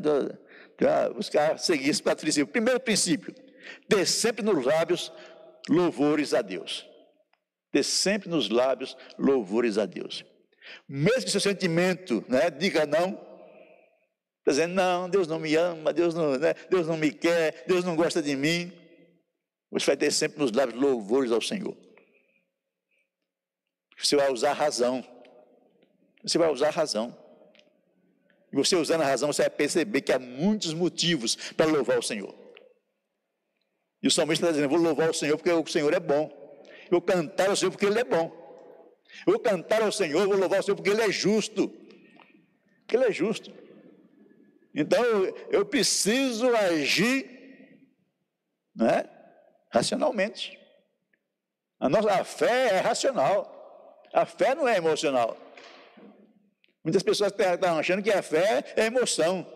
Buscar 1.14 1.58
seguir 1.58 1.88
esse 1.88 2.02
quatro 2.02 2.22
princípios. 2.22 2.52
Primeiro 2.52 2.78
princípio, 2.78 3.34
ter 3.88 4.06
sempre 4.06 4.44
nos 4.44 4.64
lábios 4.64 5.10
louvores 5.68 6.34
a 6.34 6.42
Deus. 6.42 6.86
Ter 7.72 7.82
sempre 7.82 8.28
nos 8.28 8.50
lábios 8.50 8.96
louvores 9.18 9.78
a 9.78 9.86
Deus. 9.86 10.24
Mesmo 10.86 11.24
que 11.24 11.30
seu 11.30 11.40
sentimento 11.40 12.22
né, 12.28 12.50
diga 12.50 12.84
não, 12.84 13.12
está 14.40 14.50
dizendo, 14.50 14.74
não, 14.74 15.08
Deus 15.08 15.26
não 15.26 15.38
me 15.38 15.54
ama, 15.54 15.92
Deus 15.92 16.14
não, 16.14 16.36
né, 16.36 16.52
Deus 16.68 16.86
não 16.86 16.96
me 16.96 17.10
quer, 17.10 17.64
Deus 17.66 17.84
não 17.84 17.96
gosta 17.96 18.20
de 18.20 18.36
mim. 18.36 18.70
Você 19.70 19.86
vai 19.86 19.96
ter 19.96 20.10
sempre 20.10 20.38
nos 20.38 20.52
lábios 20.52 20.78
louvores 20.78 21.32
ao 21.32 21.40
Senhor. 21.40 21.87
Você 24.02 24.16
vai 24.16 24.32
usar 24.32 24.50
a 24.50 24.54
razão. 24.54 25.04
Você 26.22 26.38
vai 26.38 26.50
usar 26.50 26.68
a 26.68 26.70
razão. 26.70 27.16
E 28.52 28.56
você 28.56 28.76
usando 28.76 29.02
a 29.02 29.06
razão, 29.06 29.32
você 29.32 29.42
vai 29.42 29.50
perceber 29.50 30.00
que 30.00 30.12
há 30.12 30.18
muitos 30.18 30.72
motivos 30.72 31.36
para 31.56 31.66
louvar 31.66 31.98
o 31.98 32.02
Senhor. 32.02 32.34
E 34.02 34.08
o 34.08 34.10
salmista 34.10 34.46
está 34.46 34.52
dizendo: 34.52 34.70
vou 34.70 34.78
louvar 34.78 35.10
o 35.10 35.14
Senhor 35.14 35.36
porque 35.36 35.52
o 35.52 35.66
Senhor 35.66 35.92
é 35.92 36.00
bom. 36.00 36.30
Eu 36.84 36.92
vou 36.92 37.02
cantar 37.02 37.50
ao 37.50 37.56
Senhor 37.56 37.70
porque 37.70 37.86
Ele 37.86 37.98
é 37.98 38.04
bom. 38.04 38.32
Eu 39.26 39.34
vou 39.34 39.40
cantar 39.40 39.82
ao 39.82 39.92
Senhor, 39.92 40.26
vou 40.26 40.36
louvar 40.36 40.60
o 40.60 40.62
Senhor 40.62 40.76
porque 40.76 40.90
Ele 40.90 41.02
é 41.02 41.10
justo. 41.10 41.68
Porque 42.80 42.96
Ele 42.96 43.04
é 43.04 43.12
justo. 43.12 43.52
Então 44.74 45.02
eu, 45.04 45.36
eu 45.50 45.66
preciso 45.66 46.54
agir 46.54 47.38
né, 48.74 49.04
racionalmente. 49.70 50.58
A 51.80 51.88
nossa 51.88 52.12
a 52.12 52.24
fé 52.24 52.76
é 52.76 52.80
racional. 52.80 53.57
A 54.12 54.26
fé 54.26 54.54
não 54.54 54.66
é 54.66 54.76
emocional. 54.76 55.36
Muitas 56.84 57.02
pessoas 57.02 57.32
estão 57.32 57.78
achando 57.78 58.02
que 58.02 58.10
a 58.10 58.22
fé 58.22 58.64
é 58.76 58.86
emoção. 58.86 59.46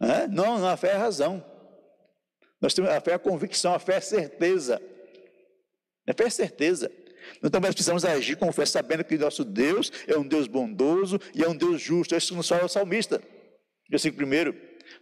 Né? 0.00 0.26
Não, 0.26 0.66
a 0.66 0.76
fé 0.76 0.88
é 0.88 0.96
razão. 0.96 1.44
Nós 2.60 2.74
temos 2.74 2.90
a 2.90 3.00
fé 3.00 3.12
é 3.12 3.18
convicção, 3.18 3.74
a 3.74 3.78
fé 3.78 3.96
é 3.96 4.00
certeza. 4.00 4.80
A 6.08 6.12
fé 6.12 6.24
é 6.24 6.30
certeza. 6.30 6.90
Então 7.42 7.60
nós 7.60 7.74
precisamos 7.74 8.04
agir 8.04 8.36
com 8.36 8.52
fé, 8.52 8.64
sabendo 8.64 9.04
que 9.04 9.18
nosso 9.18 9.44
Deus 9.44 9.92
é 10.06 10.16
um 10.16 10.26
Deus 10.26 10.46
bondoso 10.46 11.20
e 11.34 11.42
é 11.42 11.48
um 11.48 11.56
Deus 11.56 11.80
justo. 11.80 12.14
É 12.14 12.18
isso 12.18 12.28
que 12.28 12.34
nos 12.34 12.48
fala 12.48 12.64
o 12.64 12.68
salmista. 12.68 13.22
Versículo 13.88 14.18
primeiro, 14.18 14.54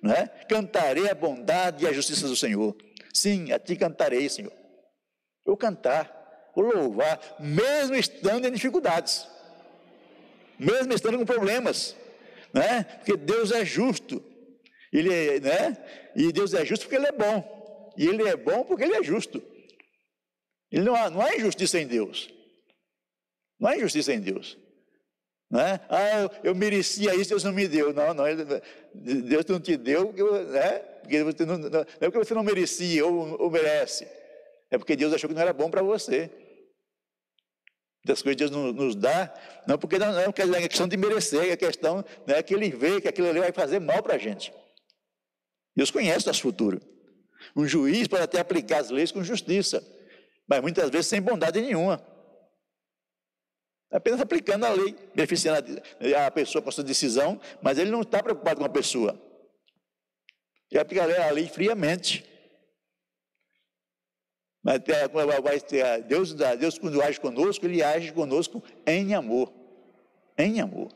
não 0.03 0.13
é? 0.13 0.27
Cantarei 0.49 1.09
a 1.09 1.15
bondade 1.15 1.85
e 1.85 1.89
a 1.89 1.93
justiça 1.93 2.27
do 2.27 2.37
Senhor. 2.37 2.77
Sim, 3.13 3.53
a 3.53 3.59
ti 3.59 3.77
cantarei, 3.77 4.29
Senhor. 4.29 4.53
Eu 5.47 5.57
cantar, 5.57 6.24
vou 6.55 6.75
louvar, 6.75 7.21
mesmo 7.41 7.95
estando 7.95 8.47
em 8.47 8.53
dificuldades, 8.53 9.27
mesmo 10.59 10.93
estando 10.93 11.19
com 11.19 11.25
problemas, 11.25 11.97
né? 12.53 12.85
Porque 12.85 13.17
Deus 13.17 13.51
é 13.51 13.65
justo. 13.65 14.23
Ele 14.93 15.13
é, 15.13 15.41
né? 15.41 15.77
E 16.15 16.33
Deus 16.33 16.55
é 16.55 16.65
justo 16.65 16.85
porque 16.85 16.97
Ele 16.97 17.09
é 17.09 17.13
bom. 17.13 17.93
E 17.97 18.07
Ele 18.07 18.29
é 18.29 18.37
bom 18.37 18.65
porque 18.65 18.85
Ele 18.85 18.97
é 18.97 19.03
justo. 19.03 19.43
Ele 20.71 20.85
não 20.85 20.95
há, 20.95 21.11
não 21.11 21.21
há 21.21 21.35
injustiça 21.35 21.81
em 21.81 21.87
Deus. 21.87 22.33
Não 23.59 23.69
há 23.69 23.77
injustiça 23.77 24.13
em 24.13 24.21
Deus. 24.21 24.57
Não 25.51 25.61
é? 25.61 25.81
Ah, 25.89 26.21
eu, 26.21 26.31
eu 26.45 26.55
merecia 26.55 27.15
isso, 27.15 27.31
Deus 27.31 27.45
não 27.45 27.53
me 27.53 27.67
deu. 27.67 27.93
Não, 27.93 28.15
não, 28.15 28.25
Deus 28.95 29.45
não 29.47 29.61
te 29.61 29.77
deu, 29.77 30.13
né? 30.13 30.95
porque 31.01 31.23
você 31.23 31.45
não, 31.45 31.59
não, 31.59 31.81
é 31.81 32.11
porque 32.11 32.19
você 32.19 32.35
não 32.35 32.43
merecia 32.43 33.05
ou, 33.05 33.41
ou 33.41 33.51
merece. 33.51 34.07
É 34.71 34.79
porque 34.79 34.97
Deus 34.97 35.13
achou 35.13 35.29
que 35.29 35.35
não 35.35 35.43
era 35.43 35.53
bom 35.53 35.71
para 35.71 35.83
você. 35.83 36.31
Das 38.05 38.21
coisas 38.21 38.51
Deus 38.51 38.51
nos 38.51 38.95
dá, 38.95 39.33
não 39.67 39.79
porque 39.79 39.99
não, 39.99 40.13
não 40.13 40.21
é 40.21 40.69
questão 40.69 40.87
de 40.87 40.97
merecer, 40.97 41.51
é 41.51 41.57
questão 41.57 42.05
né, 42.27 42.43
que 42.43 42.53
Ele 42.53 42.71
vê 42.71 43.01
que 43.01 43.09
aquilo 43.09 43.31
ali 43.31 43.41
vai 43.41 43.51
fazer 43.51 43.81
mal 43.81 44.03
para 44.03 44.15
a 44.15 44.19
gente. 44.19 44.53
Deus 45.75 45.91
conhece 45.91 46.27
nosso 46.27 46.43
futuro. 46.43 46.81
Um 47.57 47.67
juiz 47.67 48.07
pode 48.07 48.23
até 48.23 48.41
aplicar 48.41 48.79
as 48.79 48.91
leis 48.91 49.11
com 49.11 49.25
justiça, 49.25 49.83
mas 50.47 50.61
muitas 50.61 50.91
vezes 50.91 51.07
sem 51.07 51.21
bondade 51.21 51.61
nenhuma. 51.61 52.05
Apenas 53.91 54.21
aplicando 54.21 54.65
a 54.65 54.71
lei, 54.71 54.95
beneficiando 55.15 55.81
a 56.27 56.31
pessoa 56.31 56.61
com 56.61 56.69
a 56.69 56.73
sua 56.73 56.85
decisão, 56.85 57.41
mas 57.63 57.79
ele 57.79 57.91
não 57.91 58.03
está 58.03 58.23
preocupado 58.23 58.61
com 58.61 58.67
a 58.67 58.69
pessoa. 58.69 59.19
Ele 60.71 60.81
aplica 60.81 61.05
a 61.05 61.31
lei 61.31 61.49
friamente. 61.49 62.34
Mas 64.65 64.81
Deus, 66.09 66.33
Deus, 66.33 66.79
quando 66.79 67.03
age 67.03 67.21
conosco, 67.21 67.67
Ele 67.67 67.83
age 67.83 68.11
conosco 68.13 68.65
em 68.87 69.15
amor. 69.15 69.53
Em 70.39 70.59
amor. 70.59 70.91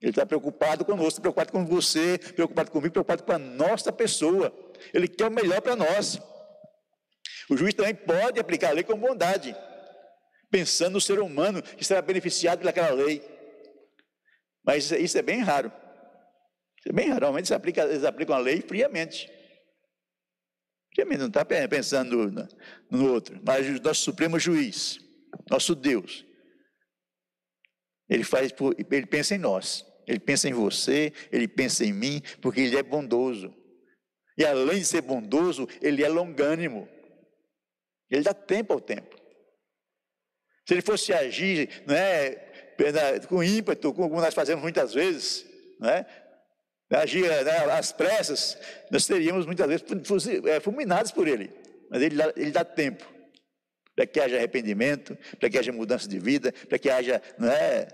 Ele 0.00 0.10
está 0.10 0.24
preocupado 0.24 0.82
conosco, 0.82 1.20
preocupado 1.20 1.52
com 1.52 1.66
você, 1.66 2.16
preocupado 2.16 2.70
comigo, 2.70 2.90
preocupado 2.90 3.22
com 3.22 3.32
a 3.32 3.38
nossa 3.38 3.92
pessoa. 3.92 4.50
Ele 4.94 5.06
quer 5.06 5.26
o 5.26 5.30
melhor 5.30 5.60
para 5.60 5.76
nós. 5.76 6.18
O 7.50 7.56
juiz 7.56 7.74
também 7.74 7.94
pode 7.94 8.40
aplicar 8.40 8.70
a 8.70 8.72
lei 8.72 8.82
com 8.82 8.96
bondade, 8.96 9.54
pensando 10.50 10.94
no 10.94 11.00
ser 11.02 11.20
humano 11.20 11.62
que 11.62 11.84
será 11.84 12.00
beneficiado 12.00 12.60
pelaquela 12.60 12.90
lei. 12.90 13.22
Mas 14.64 14.90
isso 14.90 15.18
é 15.18 15.22
bem 15.22 15.40
raro. 15.40 15.70
Isso 16.78 16.88
é 16.88 16.92
bem 16.92 17.08
raro. 17.08 17.20
Normalmente 17.20 17.52
eles 17.52 18.04
aplicam 18.04 18.34
a 18.34 18.38
lei 18.38 18.62
friamente. 18.62 19.30
Friamente, 20.94 21.18
não 21.20 21.28
está 21.28 21.44
pensando 21.44 22.30
no, 22.30 22.48
no 22.90 23.12
outro. 23.12 23.40
Mas 23.44 23.66
o 23.68 23.82
nosso 23.82 24.02
Supremo 24.02 24.38
Juiz, 24.38 24.98
nosso 25.48 25.74
Deus, 25.74 26.24
ele 28.08 28.24
faz, 28.24 28.52
ele 28.90 29.06
pensa 29.06 29.34
em 29.34 29.38
nós. 29.38 29.86
Ele 30.06 30.18
pensa 30.18 30.48
em 30.48 30.52
você, 30.52 31.12
ele 31.30 31.46
pensa 31.46 31.84
em 31.84 31.92
mim, 31.92 32.20
porque 32.42 32.60
ele 32.60 32.76
é 32.76 32.82
bondoso. 32.82 33.54
E 34.36 34.44
além 34.44 34.80
de 34.80 34.84
ser 34.84 35.02
bondoso, 35.02 35.68
ele 35.80 36.02
é 36.02 36.08
longânimo. 36.08 36.88
Ele 38.10 38.22
dá 38.22 38.34
tempo 38.34 38.72
ao 38.72 38.80
tempo. 38.80 39.16
Se 40.66 40.74
ele 40.74 40.82
fosse 40.82 41.12
agir 41.12 41.84
né, 41.86 42.30
com 43.28 43.44
ímpeto, 43.44 43.92
como 43.92 44.20
nós 44.20 44.34
fazemos 44.34 44.62
muitas 44.62 44.92
vezes, 44.92 45.46
né, 45.78 46.04
agir 46.90 47.28
né, 47.28 47.50
às 47.72 47.92
pressas, 47.92 48.58
nós 48.90 49.06
teríamos 49.06 49.46
muitas 49.46 49.66
vezes 49.66 50.44
é, 50.46 50.60
fulminados 50.60 51.12
por 51.12 51.28
ele. 51.28 51.50
Mas 51.88 52.02
ele 52.02 52.16
dá, 52.16 52.32
ele 52.36 52.50
dá 52.50 52.64
tempo 52.64 53.04
para 53.94 54.06
que 54.06 54.20
haja 54.20 54.36
arrependimento, 54.36 55.16
para 55.38 55.50
que 55.50 55.58
haja 55.58 55.72
mudança 55.72 56.08
de 56.08 56.18
vida, 56.18 56.52
para 56.68 56.78
que 56.78 56.88
haja 56.88 57.20
né, 57.38 57.86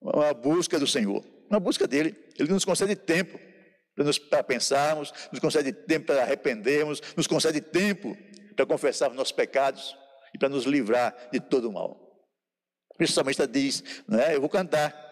uma 0.00 0.34
busca 0.34 0.78
do 0.78 0.86
Senhor, 0.86 1.24
uma 1.48 1.60
busca 1.60 1.86
dele. 1.86 2.16
Ele 2.38 2.50
nos 2.50 2.64
concede 2.64 2.96
tempo 2.96 3.38
para, 3.94 4.04
para 4.28 4.42
pensarmos, 4.42 5.12
nos 5.30 5.40
concede 5.40 5.72
tempo 5.72 6.06
para 6.06 6.22
arrependermos, 6.22 7.00
nos 7.16 7.26
concede 7.26 7.60
tempo 7.60 8.16
para 8.56 8.66
confessar 8.66 9.10
os 9.10 9.16
nossos 9.16 9.32
pecados 9.32 9.96
e 10.34 10.38
para 10.38 10.48
nos 10.48 10.64
livrar 10.64 11.14
de 11.32 11.40
todo 11.40 11.68
o 11.68 11.72
mal. 11.72 12.10
Principalmente 12.96 13.46
diz, 13.46 13.84
né, 14.08 14.34
eu 14.34 14.40
vou 14.40 14.50
cantar. 14.50 15.09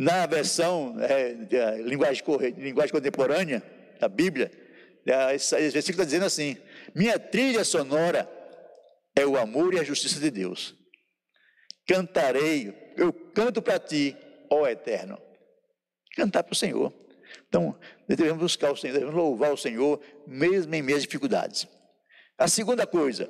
Na 0.00 0.24
versão 0.24 0.96
é, 0.98 1.34
linguagem, 1.82 2.24
linguagem 2.56 2.90
contemporânea 2.90 3.62
da 4.00 4.08
Bíblia, 4.08 4.50
é, 5.04 5.34
esse 5.34 5.54
versículo 5.68 5.90
está 5.90 6.04
dizendo 6.04 6.24
assim: 6.24 6.56
Minha 6.94 7.18
trilha 7.18 7.62
sonora 7.64 8.26
é 9.14 9.26
o 9.26 9.36
amor 9.36 9.74
e 9.74 9.78
a 9.78 9.84
justiça 9.84 10.18
de 10.18 10.30
Deus. 10.30 10.74
Cantarei 11.86 12.74
eu 12.96 13.12
canto 13.12 13.60
para 13.60 13.78
ti, 13.78 14.16
ó 14.48 14.66
Eterno. 14.66 15.20
Cantar 16.16 16.44
para 16.44 16.54
o 16.54 16.56
Senhor. 16.56 16.90
Então, 17.46 17.78
devemos 18.08 18.38
buscar 18.38 18.72
o 18.72 18.76
Senhor, 18.76 18.94
devemos 18.94 19.14
louvar 19.14 19.52
o 19.52 19.56
Senhor, 19.58 20.00
mesmo 20.26 20.74
em 20.74 20.80
minhas 20.80 21.02
dificuldades. 21.02 21.68
A 22.38 22.48
segunda 22.48 22.86
coisa, 22.86 23.28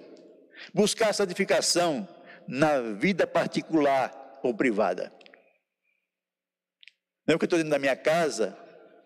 buscar 0.72 1.12
santificação 1.12 2.08
na 2.46 2.80
vida 2.80 3.26
particular 3.26 4.38
ou 4.40 4.54
privada. 4.54 5.12
Não 7.30 7.34
é 7.34 7.38
porque 7.38 7.44
eu 7.44 7.46
estou 7.46 7.58
dentro 7.60 7.70
da 7.70 7.78
minha 7.78 7.94
casa, 7.94 8.58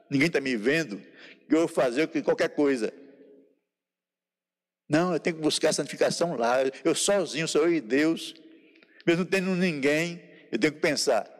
ninguém 0.08 0.28
está 0.28 0.40
me 0.40 0.56
vendo, 0.56 0.96
que 1.46 1.54
eu 1.54 1.58
vou 1.58 1.68
fazer 1.68 2.08
qualquer 2.22 2.48
coisa. 2.48 2.90
Não, 4.88 5.12
eu 5.12 5.20
tenho 5.20 5.36
que 5.36 5.42
buscar 5.42 5.74
santificação 5.74 6.34
lá. 6.34 6.56
Eu 6.82 6.94
sozinho, 6.94 7.46
sou 7.46 7.66
eu 7.66 7.74
e 7.74 7.82
Deus, 7.82 8.34
mesmo 9.06 9.26
tendo 9.26 9.54
ninguém, 9.54 10.22
eu 10.50 10.58
tenho 10.58 10.72
que 10.72 10.80
pensar, 10.80 11.30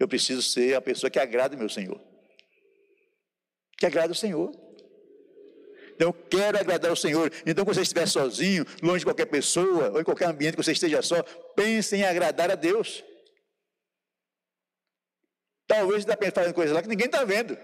eu 0.00 0.08
preciso 0.08 0.42
ser 0.42 0.74
a 0.74 0.80
pessoa 0.80 1.08
que 1.08 1.20
agrada 1.20 1.54
o 1.54 1.58
meu 1.60 1.68
Senhor. 1.68 2.00
Que 3.78 3.86
agrada 3.86 4.12
o 4.12 4.16
Senhor. 4.16 4.50
Então, 5.94 6.08
eu 6.08 6.12
quero 6.12 6.58
agradar 6.58 6.90
ao 6.90 6.96
Senhor. 6.96 7.30
Então, 7.46 7.64
quando 7.64 7.76
você 7.76 7.82
estiver 7.82 8.08
sozinho, 8.08 8.66
longe 8.82 8.98
de 8.98 9.04
qualquer 9.04 9.26
pessoa, 9.26 9.92
ou 9.92 10.00
em 10.00 10.04
qualquer 10.04 10.26
ambiente 10.26 10.56
que 10.56 10.62
você 10.64 10.72
esteja 10.72 11.02
só, 11.02 11.22
pense 11.54 11.94
em 11.94 12.02
agradar 12.02 12.50
a 12.50 12.56
Deus. 12.56 13.04
Talvez 15.70 16.02
você 16.02 16.12
está 16.12 16.32
fazendo 16.32 16.52
coisas 16.52 16.74
lá 16.74 16.82
que 16.82 16.88
ninguém 16.88 17.06
está 17.06 17.22
vendo. 17.22 17.56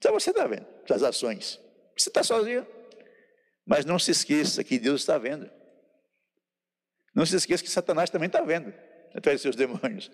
Só 0.00 0.12
você 0.12 0.30
está 0.30 0.46
vendo 0.46 0.64
suas 0.86 1.02
ações. 1.02 1.60
Você 1.98 2.08
está 2.08 2.22
sozinho. 2.22 2.64
Mas 3.66 3.84
não 3.84 3.98
se 3.98 4.12
esqueça 4.12 4.62
que 4.62 4.78
Deus 4.78 5.00
está 5.00 5.18
vendo. 5.18 5.50
Não 7.12 7.26
se 7.26 7.34
esqueça 7.34 7.64
que 7.64 7.68
Satanás 7.68 8.08
também 8.08 8.28
está 8.28 8.40
vendo, 8.42 8.72
através 9.12 9.40
de 9.40 9.42
seus 9.42 9.56
demônios. 9.56 10.12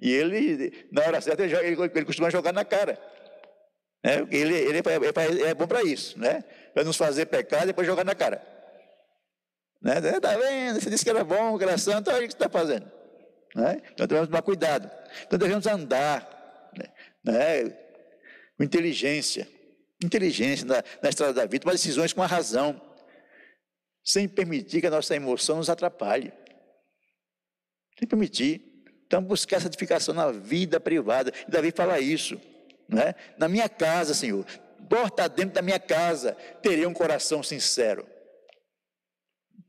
E 0.00 0.10
ele, 0.10 0.88
na 0.90 1.02
hora 1.02 1.20
certa, 1.20 1.44
ele, 1.44 1.54
ele, 1.54 1.82
ele 1.82 2.04
costuma 2.06 2.30
jogar 2.30 2.54
na 2.54 2.64
cara. 2.64 2.98
Né? 4.02 4.26
Ele, 4.30 4.54
ele 4.54 4.78
é, 4.78 5.50
é 5.50 5.54
bom 5.54 5.66
para 5.66 5.82
isso, 5.82 6.18
né? 6.18 6.42
Para 6.72 6.82
nos 6.82 6.96
fazer 6.96 7.26
pecar 7.26 7.64
e 7.64 7.66
depois 7.66 7.86
jogar 7.86 8.04
na 8.04 8.14
cara. 8.14 8.42
Né? 9.82 9.98
Está 9.98 10.34
vendo? 10.34 10.80
Você 10.80 10.88
disse 10.88 11.04
que 11.04 11.10
era 11.10 11.22
bom, 11.22 11.58
que 11.58 11.64
era 11.64 11.76
santo, 11.76 12.10
olha 12.10 12.20
o 12.20 12.22
que 12.22 12.32
você 12.32 12.36
está 12.36 12.48
fazendo. 12.48 12.99
Né? 13.54 13.80
Então 13.92 14.06
devemos 14.06 14.28
tomar 14.28 14.42
cuidado. 14.42 14.90
Então 15.26 15.38
devemos 15.38 15.66
andar 15.66 16.70
né? 17.24 17.70
com 18.56 18.64
inteligência. 18.64 19.48
Inteligência 20.02 20.66
na, 20.66 20.82
na 21.02 21.08
estrada 21.08 21.32
da 21.32 21.44
vida, 21.44 21.60
tomar 21.60 21.72
decisões 21.72 22.12
com 22.12 22.22
a 22.22 22.26
razão 22.26 22.80
sem 24.02 24.28
permitir 24.28 24.80
que 24.80 24.86
a 24.86 24.90
nossa 24.90 25.14
emoção 25.14 25.56
nos 25.56 25.70
atrapalhe. 25.70 26.32
Sem 27.98 28.08
permitir. 28.08 28.84
Então, 29.06 29.22
buscar 29.22 29.60
santificação 29.60 30.14
na 30.14 30.30
vida 30.30 30.80
privada. 30.80 31.32
E 31.46 31.50
Davi 31.50 31.70
fala 31.70 31.98
isso. 32.00 32.40
Né? 32.88 33.14
Na 33.36 33.48
minha 33.48 33.68
casa, 33.68 34.14
Senhor, 34.14 34.44
porta 34.88 35.28
dentro 35.28 35.54
da 35.54 35.62
minha 35.62 35.78
casa, 35.78 36.32
terei 36.62 36.86
um 36.86 36.94
coração 36.94 37.42
sincero. 37.42 38.06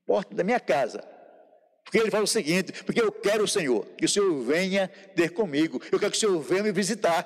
Porta 0.05 0.33
da 0.33 0.43
minha 0.43 0.59
casa. 0.59 1.03
Porque 1.83 1.97
ele 1.97 2.11
fala 2.11 2.23
o 2.23 2.27
seguinte: 2.27 2.83
porque 2.83 3.01
eu 3.01 3.11
quero 3.11 3.43
o 3.43 3.47
Senhor, 3.47 3.85
que 3.97 4.05
o 4.05 4.09
Senhor 4.09 4.41
venha 4.43 4.87
ter 5.15 5.31
comigo. 5.31 5.81
Eu 5.91 5.99
quero 5.99 6.11
que 6.11 6.17
o 6.17 6.19
Senhor 6.19 6.39
venha 6.41 6.63
me 6.63 6.71
visitar. 6.71 7.23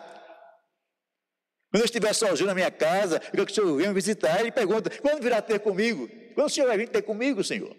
Quando 1.72 1.82
eu 1.82 1.86
estiver 1.86 2.14
sozinho 2.14 2.48
na 2.48 2.56
minha 2.56 2.72
casa, 2.72 3.16
eu 3.16 3.32
quero 3.32 3.46
que 3.46 3.52
o 3.52 3.56
Senhor 3.56 3.76
venha 3.76 3.90
me 3.90 3.96
visitar. 3.96 4.40
Ele 4.40 4.52
pergunta: 4.52 4.90
quando 5.02 5.22
virá 5.22 5.42
ter 5.42 5.60
comigo? 5.60 6.10
Quando 6.34 6.48
o 6.48 6.50
Senhor 6.50 6.68
vai 6.68 6.78
vir 6.78 6.90
ter 6.90 7.02
comigo, 7.02 7.44
Senhor? 7.44 7.76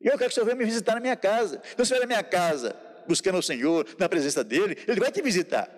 E 0.00 0.08
eu 0.08 0.18
quero 0.18 0.30
que 0.30 0.32
o 0.32 0.34
Senhor 0.34 0.46
venha 0.46 0.56
me 0.56 0.64
visitar 0.64 0.94
na 0.94 1.00
minha 1.00 1.16
casa. 1.16 1.60
Então, 1.72 1.84
se 1.84 1.90
você 1.90 1.94
vai 1.94 2.00
na 2.00 2.06
minha 2.06 2.22
casa, 2.22 2.76
buscando 3.08 3.38
o 3.38 3.42
Senhor, 3.42 3.86
na 3.98 4.08
presença 4.08 4.44
dEle, 4.44 4.76
Ele 4.86 5.00
vai 5.00 5.10
te 5.10 5.22
visitar. 5.22 5.68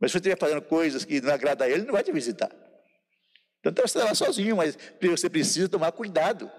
Mas 0.00 0.10
se 0.10 0.14
você 0.14 0.18
estiver 0.18 0.38
fazendo 0.38 0.62
coisas 0.62 1.04
que 1.04 1.20
não 1.20 1.32
agradam 1.32 1.66
a 1.66 1.70
Ele, 1.70 1.80
Ele 1.80 1.86
não 1.86 1.94
vai 1.94 2.02
te 2.02 2.12
visitar. 2.12 2.50
Então, 3.60 3.86
você 3.86 3.98
está 3.98 4.04
lá 4.04 4.14
sozinho, 4.14 4.56
mas 4.56 4.76
você 5.00 5.30
precisa 5.30 5.68
tomar 5.68 5.92
cuidado. 5.92 6.50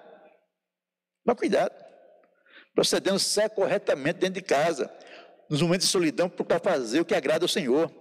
Tomar 1.24 1.36
cuidado. 1.36 1.85
Procedendo 2.76 3.18
corretamente 3.50 4.20
dentro 4.20 4.36
de 4.36 4.42
casa. 4.42 4.94
Nos 5.50 5.62
momentos 5.62 5.88
de 5.88 5.92
solidão, 5.92 6.30
para 6.30 6.60
fazer 6.60 7.00
o 7.00 7.06
que 7.06 7.16
agrada 7.16 7.44
ao 7.44 7.50
Senhor. 7.50 7.92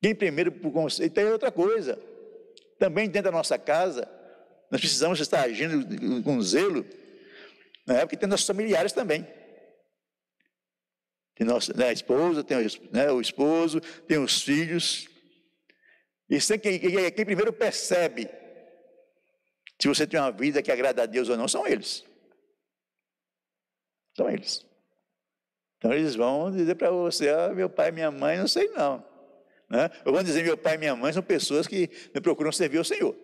Quem 0.00 0.14
primeiro 0.14 0.52
por 0.52 0.70
tem 1.10 1.26
outra 1.26 1.50
coisa 1.50 1.98
também 2.78 3.08
dentro 3.08 3.30
da 3.30 3.36
nossa 3.36 3.58
casa, 3.58 4.08
nós 4.70 4.80
precisamos 4.80 5.18
estar 5.18 5.40
agindo 5.40 6.22
com 6.22 6.40
zelo, 6.40 6.86
né, 7.86 8.00
porque 8.00 8.16
tem 8.16 8.28
nossos 8.28 8.46
familiares 8.46 8.92
também. 8.92 9.26
Tem 11.34 11.46
nossa, 11.46 11.72
né, 11.74 11.88
a 11.88 11.92
esposa, 11.92 12.44
tem 12.44 12.56
né, 12.92 13.10
o 13.10 13.20
esposo, 13.20 13.80
tem 14.06 14.18
os 14.18 14.42
filhos. 14.42 15.08
E 16.28 16.38
quem, 16.58 16.78
quem 16.78 17.24
primeiro 17.24 17.52
percebe 17.52 18.28
se 19.80 19.88
você 19.88 20.06
tem 20.06 20.18
uma 20.18 20.32
vida 20.32 20.62
que 20.62 20.72
agrada 20.72 21.02
a 21.02 21.06
Deus 21.06 21.28
ou 21.28 21.36
não, 21.36 21.46
são 21.46 21.66
eles. 21.66 22.04
São 24.16 24.28
eles. 24.28 24.66
Então 25.78 25.92
eles 25.92 26.16
vão 26.16 26.50
dizer 26.50 26.74
para 26.74 26.90
você, 26.90 27.28
ah, 27.28 27.50
meu 27.54 27.70
pai 27.70 27.90
e 27.90 27.92
minha 27.92 28.10
mãe, 28.10 28.36
não 28.36 28.48
sei 28.48 28.68
não. 28.68 29.04
Né? 29.70 29.88
Eu 30.04 30.12
vou 30.12 30.22
dizer, 30.22 30.42
meu 30.42 30.56
pai 30.56 30.74
e 30.74 30.78
minha 30.78 30.96
mãe 30.96 31.12
são 31.12 31.22
pessoas 31.22 31.66
que 31.66 31.86
procuram 32.20 32.50
servir 32.50 32.78
ao 32.78 32.84
Senhor. 32.84 33.16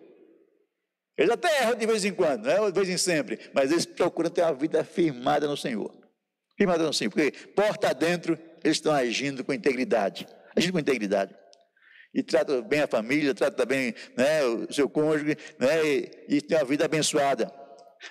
Eles 1.17 1.31
até 1.31 1.61
erram 1.61 1.75
de 1.75 1.85
vez 1.85 2.05
em 2.05 2.13
quando, 2.13 2.45
né? 2.45 2.55
de 2.55 2.71
vez 2.71 2.89
em 2.89 2.97
sempre, 2.97 3.39
mas 3.53 3.71
eles 3.71 3.85
procuram 3.85 4.29
ter 4.29 4.41
uma 4.41 4.53
vida 4.53 4.83
firmada 4.83 5.47
no 5.47 5.57
Senhor. 5.57 5.93
Firmada 6.57 6.85
no 6.85 6.93
Senhor, 6.93 7.11
porque 7.11 7.31
porta 7.49 7.93
dentro, 7.93 8.39
eles 8.63 8.77
estão 8.77 8.93
agindo 8.93 9.43
com 9.43 9.51
integridade. 9.53 10.25
Agindo 10.55 10.71
com 10.71 10.79
integridade. 10.79 11.35
E 12.15 12.23
trata 12.23 12.61
bem 12.61 12.79
a 12.79 12.87
família, 12.87 13.35
trata 13.35 13.65
bem 13.65 13.93
né, 14.15 14.41
o 14.45 14.71
seu 14.71 14.87
cônjuge, 14.89 15.37
né, 15.59 15.85
e, 15.85 16.11
e 16.29 16.41
tem 16.41 16.57
uma 16.57 16.63
vida 16.63 16.85
abençoada. 16.85 17.53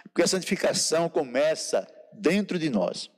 Porque 0.02 0.22
a 0.22 0.26
santificação 0.26 1.08
começa 1.08 1.88
dentro 2.12 2.58
de 2.58 2.68
nós, 2.68 3.10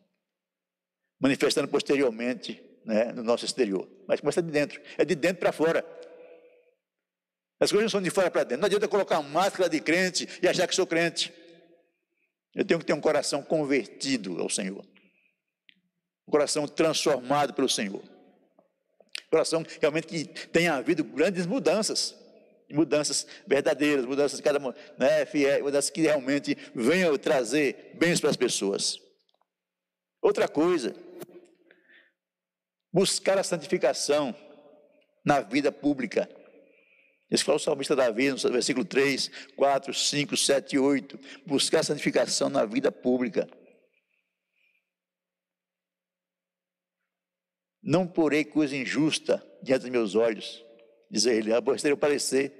manifestando 1.21 1.67
posteriormente 1.67 2.63
né, 2.85 3.13
no 3.13 3.25
nosso 3.25 3.45
exterior, 3.45 3.89
mas 4.07 4.21
começa 4.21 4.41
de 4.41 4.49
dentro, 4.49 4.81
é 4.97 5.05
de 5.05 5.17
dentro 5.17 5.41
para 5.41 5.51
fora. 5.51 5.85
As 7.59 7.73
coisas 7.73 7.87
não 7.87 7.91
são 7.91 8.03
de 8.03 8.11
fora 8.11 8.31
para 8.31 8.45
dentro. 8.45 8.61
Não 8.61 8.67
adianta 8.67 8.87
colocar 8.87 9.21
máscara 9.23 9.69
de 9.69 9.81
crente 9.81 10.29
e 10.41 10.47
achar 10.47 10.69
que 10.69 10.75
sou 10.75 10.87
crente. 10.87 11.33
Eu 12.55 12.65
tenho 12.65 12.79
que 12.79 12.87
ter 12.87 12.93
um 12.93 13.01
coração 13.01 13.43
convertido 13.43 14.41
ao 14.41 14.49
Senhor. 14.49 14.87
Um 16.29 16.31
coração 16.31 16.69
transformado 16.69 17.55
pelo 17.55 17.69
Senhor. 17.69 18.03
Coração 19.37 19.67
realmente 19.81 20.07
que 20.07 20.25
tenha 20.49 20.75
havido 20.75 21.05
grandes 21.05 21.45
mudanças. 21.45 22.15
Mudanças 22.71 23.27
verdadeiras, 23.47 24.07
mudanças 24.07 24.41
cada 24.41 24.59
né, 24.99 25.27
fiel, 25.27 25.63
mudanças 25.63 25.91
que 25.91 26.01
realmente 26.01 26.57
venham 26.75 27.17
trazer 27.19 27.93
bens 27.95 28.19
para 28.19 28.31
as 28.31 28.37
pessoas. 28.37 28.99
Outra 30.23 30.49
coisa, 30.49 30.97
buscar 32.91 33.39
a 33.39 33.45
santificação 33.45 34.35
na 35.25 35.41
vida 35.41 35.71
pública. 35.71 36.29
Esse 37.31 37.45
foi 37.45 37.55
o 37.55 37.59
salmista 37.59 37.95
Davi, 37.95 38.31
no 38.31 38.39
versículo 38.39 38.85
3, 38.85 39.31
4, 39.55 39.93
5, 39.93 40.37
7 40.37 40.77
e 40.77 40.79
8. 40.79 41.21
Buscar 41.45 41.81
a 41.81 41.85
santificação 41.85 42.49
na 42.49 42.65
vida 42.65 42.91
pública. 42.91 43.47
Não 47.87 48.05
porei 48.05 48.45
coisa 48.45 48.75
injusta 48.75 49.41
diante 49.63 49.83
dos 49.83 49.91
meus 49.91 50.17
olhos, 50.17 50.65
diz 51.09 51.25
ele, 51.25 51.53
aborrecer 51.53 51.93
o 51.93 51.97
parecer, 51.97 52.53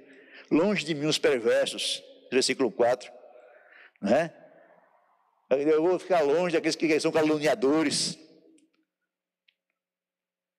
longe 0.49 0.85
de 0.85 0.95
mim 0.95 1.05
os 1.05 1.17
perversos, 1.17 2.01
versículo 2.31 2.71
4, 2.71 3.11
né? 4.01 4.33
Eu 5.49 5.81
vou 5.83 5.99
ficar 5.99 6.21
longe 6.21 6.55
daqueles 6.55 6.77
que 6.77 6.99
são 7.01 7.11
caluniadores, 7.11 8.17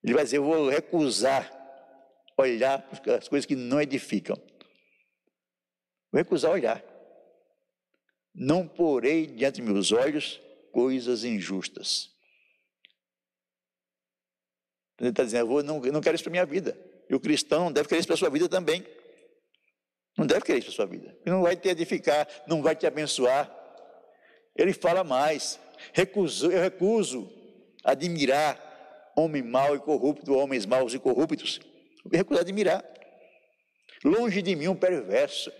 ele 0.04 0.12
vai 0.12 0.24
dizer: 0.24 0.36
Eu 0.36 0.44
vou 0.44 0.68
recusar 0.68 1.50
olhar 2.36 2.82
para 2.82 3.16
as 3.16 3.26
coisas 3.26 3.46
que 3.46 3.56
não 3.56 3.80
edificam. 3.80 4.36
Vou 6.12 6.18
recusar 6.18 6.50
olhar. 6.50 6.84
Não 8.34 8.68
porei 8.68 9.26
diante 9.26 9.56
de 9.56 9.62
meus 9.62 9.92
olhos 9.92 10.40
coisas 10.72 11.24
injustas. 11.24 12.17
Ele 15.00 15.10
está 15.10 15.22
dizendo: 15.22 15.42
Eu 15.42 15.46
vou, 15.46 15.62
não, 15.62 15.80
não 15.80 16.00
quero 16.00 16.14
isso 16.14 16.24
para 16.24 16.30
a 16.30 16.32
minha 16.32 16.46
vida. 16.46 16.78
E 17.08 17.14
o 17.14 17.20
cristão 17.20 17.64
não 17.64 17.72
deve 17.72 17.88
querer 17.88 18.00
isso 18.00 18.08
para 18.08 18.14
a 18.14 18.18
sua 18.18 18.30
vida 18.30 18.48
também. 18.48 18.84
Não 20.16 20.26
deve 20.26 20.42
querer 20.42 20.58
isso 20.58 20.66
para 20.66 20.84
a 20.84 20.86
sua 20.86 20.86
vida. 20.86 21.16
Ele 21.24 21.34
não 21.34 21.42
vai 21.42 21.56
te 21.56 21.68
edificar, 21.68 22.26
não 22.46 22.62
vai 22.62 22.74
te 22.74 22.86
abençoar. 22.86 23.54
Ele 24.56 24.72
fala 24.72 25.04
mais: 25.04 25.58
recuso, 25.92 26.50
eu 26.50 26.60
recuso 26.60 27.30
admirar 27.84 29.12
homem 29.16 29.42
mau 29.42 29.74
e 29.74 29.78
corrupto, 29.78 30.34
homens 30.34 30.66
maus 30.66 30.92
e 30.94 30.98
corruptos. 30.98 31.60
Eu 32.04 32.18
recuso 32.18 32.40
admirar. 32.40 32.84
Longe 34.04 34.42
de 34.42 34.54
mim 34.54 34.68
um 34.68 34.76
perverso. 34.76 35.52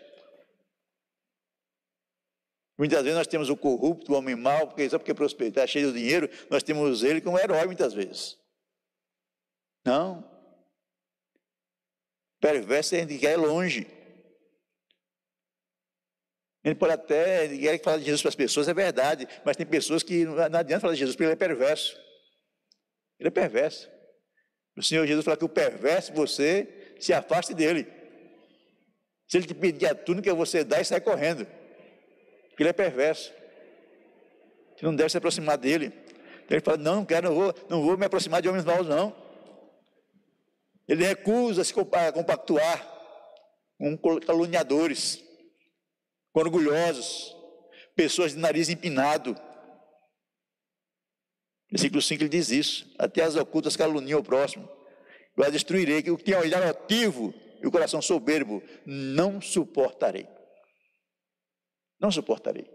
Muitas 2.79 3.03
vezes 3.03 3.18
nós 3.18 3.27
temos 3.27 3.51
o 3.51 3.57
corrupto, 3.57 4.12
o 4.12 4.16
homem 4.16 4.37
mau, 4.37 4.68
porque 4.68 4.88
só 4.88 4.98
porque 4.98 5.12
prosperar, 5.12 5.66
cheio 5.66 5.92
de 5.92 5.98
dinheiro, 5.98 6.31
nós 6.48 6.62
temos 6.62 7.03
ele 7.03 7.20
como 7.20 7.37
herói 7.37 7.66
muitas 7.66 7.92
vezes. 7.92 8.38
Não. 9.88 10.22
Perverso 12.38 12.94
a 12.94 12.98
gente 12.98 13.16
quer 13.16 13.38
longe. 13.38 13.87
Ele 16.62 16.74
pode 16.74 16.92
até, 16.92 17.46
ele 17.46 17.59
quer 17.59 17.83
falar 17.83 17.96
de 17.96 18.05
Jesus 18.05 18.20
para 18.20 18.29
as 18.29 18.35
pessoas, 18.35 18.68
é 18.68 18.74
verdade, 18.74 19.27
mas 19.46 19.57
tem 19.57 19.64
pessoas 19.64 20.03
que 20.03 20.27
não 20.27 20.59
adianta 20.59 20.81
falar 20.81 20.92
de 20.92 20.98
Jesus, 20.98 21.16
porque 21.16 21.24
ele 21.24 21.33
é 21.33 21.37
perverso. 21.37 21.98
Ele 23.18 23.29
é 23.29 23.31
perverso. 23.31 23.88
O 24.77 24.83
Senhor 24.83 25.07
Jesus 25.07 25.24
fala 25.24 25.38
que 25.38 25.44
o 25.46 25.48
perverso, 25.48 26.12
você 26.12 26.96
se 27.01 27.14
afaste 27.14 27.55
dele. 27.55 27.90
Se 29.27 29.38
ele 29.38 29.46
te 29.46 29.55
pedir 29.55 29.87
a 29.87 29.94
túnica, 29.94 30.35
você 30.35 30.64
dá 30.64 30.83
e 30.83 30.85
sai 30.85 31.01
correndo. 31.01 31.46
Porque 32.51 32.62
ele 32.62 32.70
é 32.70 32.74
perverso. 32.74 33.33
Você 34.77 34.85
não 34.85 34.94
deve 34.94 35.09
se 35.09 35.16
aproximar 35.16 35.57
dele. 35.57 35.87
Então 36.44 36.57
ele 36.57 36.61
fala: 36.61 36.77
Não, 36.77 36.96
não 36.96 37.05
quero, 37.07 37.29
não 37.31 37.35
vou, 37.35 37.55
não 37.70 37.83
vou 37.83 37.96
me 37.96 38.05
aproximar 38.05 38.42
de 38.42 38.48
homens 38.48 38.66
maus, 38.66 38.87
não. 38.87 39.28
Ele 40.88 41.05
recusa 41.05 41.62
se 41.62 41.74
compactuar 41.74 42.98
com 43.77 43.96
caluniadores, 44.20 45.22
com 46.33 46.40
orgulhosos, 46.40 47.37
pessoas 47.94 48.33
de 48.33 48.38
nariz 48.38 48.70
empinado. 48.70 49.37
Versículo 51.70 52.01
5 52.01 52.22
ele 52.22 52.31
diz 52.31 52.51
isso: 52.51 52.90
Até 52.98 53.22
as 53.22 53.37
ocultas 53.37 53.77
caluniam 53.77 54.20
o 54.20 54.24
próximo. 54.24 54.66
Eu 55.37 55.44
a 55.44 55.51
destruirei, 55.51 56.03
que 56.03 56.11
o 56.11 56.16
que 56.16 56.24
tem 56.24 56.35
olhar 56.35 56.62
ativo 56.62 57.35
e 57.62 57.66
o 57.66 57.70
coração 57.70 58.01
soberbo, 58.01 58.62
não 58.87 59.40
suportarei. 59.40 60.27
Não 62.01 62.11
suportarei. 62.11 62.66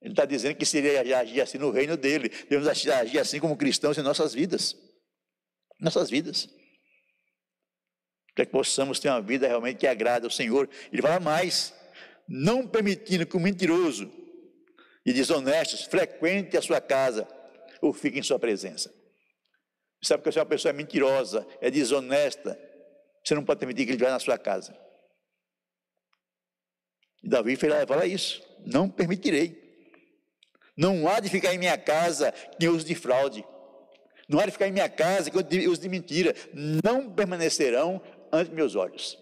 Ele 0.00 0.12
está 0.12 0.24
dizendo 0.24 0.56
que 0.56 0.64
seria 0.64 1.00
agir 1.18 1.40
assim 1.40 1.58
no 1.58 1.70
reino 1.70 1.96
dele. 1.96 2.28
Devemos 2.28 2.68
agir 2.68 3.18
assim 3.18 3.40
como 3.40 3.56
cristãos 3.56 3.98
em 3.98 4.02
nossas 4.02 4.32
vidas. 4.32 4.76
Nossas 5.80 6.10
vidas. 6.10 6.48
Para 8.34 8.46
que 8.46 8.52
possamos 8.52 8.98
ter 8.98 9.08
uma 9.08 9.20
vida 9.20 9.46
realmente 9.46 9.78
que 9.78 9.86
agrada 9.86 10.26
ao 10.26 10.30
Senhor. 10.30 10.68
Ele 10.92 11.02
fala 11.02 11.20
mais: 11.20 11.74
não 12.28 12.66
permitindo 12.66 13.26
que 13.26 13.36
o 13.36 13.40
mentiroso 13.40 14.10
e 15.04 15.12
desonesto 15.12 15.88
frequente 15.88 16.56
a 16.56 16.62
sua 16.62 16.80
casa 16.80 17.26
ou 17.80 17.92
fique 17.92 18.18
em 18.18 18.22
sua 18.22 18.38
presença. 18.38 18.92
Sabe 20.02 20.22
que 20.22 20.30
se 20.30 20.38
uma 20.38 20.46
pessoa 20.46 20.70
é 20.70 20.72
mentirosa, 20.72 21.46
é 21.60 21.70
desonesta, 21.70 22.58
você 23.24 23.34
não 23.34 23.44
pode 23.44 23.58
permitir 23.58 23.84
que 23.84 23.92
ele 23.92 24.04
vá 24.04 24.10
na 24.10 24.20
sua 24.20 24.38
casa. 24.38 24.78
E 27.22 27.28
Davi 27.28 27.56
fala 27.56 28.06
isso: 28.06 28.42
não 28.64 28.88
permitirei. 28.88 29.66
Não 30.76 31.08
há 31.08 31.18
de 31.18 31.28
ficar 31.28 31.52
em 31.52 31.58
minha 31.58 31.76
casa 31.76 32.32
quem 32.60 32.76
de 32.76 32.94
fraude. 32.94 33.44
Não 34.28 34.38
há 34.38 34.44
de 34.44 34.52
ficar 34.52 34.68
em 34.68 34.72
minha 34.72 34.88
casa 34.90 35.30
quem 35.30 35.66
usa 35.68 35.80
de 35.80 35.88
mentira. 35.88 36.34
Não 36.52 37.10
permanecerão 37.12 38.02
ante 38.30 38.50
meus 38.50 38.74
olhos. 38.74 39.18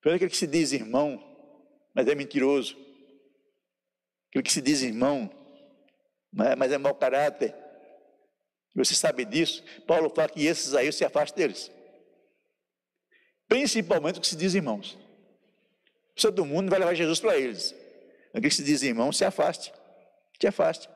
Aquele 0.00 0.30
que 0.30 0.36
se 0.36 0.46
diz 0.46 0.72
irmão, 0.72 1.20
mas 1.92 2.06
é 2.06 2.14
mentiroso. 2.14 2.76
Aquele 4.28 4.44
que 4.44 4.52
se 4.52 4.62
diz 4.62 4.82
irmão, 4.82 5.28
mas 6.32 6.70
é 6.70 6.78
mau 6.78 6.94
caráter. 6.94 7.54
Você 8.74 8.94
sabe 8.94 9.24
disso? 9.24 9.64
Paulo 9.86 10.08
fala 10.08 10.28
que 10.28 10.46
esses 10.46 10.74
aí 10.74 10.92
se 10.92 11.04
afaste 11.04 11.36
deles. 11.36 11.72
Principalmente 13.48 14.18
o 14.18 14.20
que 14.20 14.28
se 14.28 14.36
diz 14.36 14.54
irmãos. 14.54 14.96
Todo 16.14 16.46
mundo 16.46 16.70
vai 16.70 16.78
levar 16.78 16.94
Jesus 16.94 17.18
para 17.18 17.36
eles. 17.36 17.74
Aquele 18.30 18.48
que 18.48 18.54
se 18.54 18.64
diz 18.64 18.82
irmão, 18.82 19.12
se 19.12 19.24
afaste. 19.24 19.72
Se 20.40 20.46
afaste. 20.46 20.88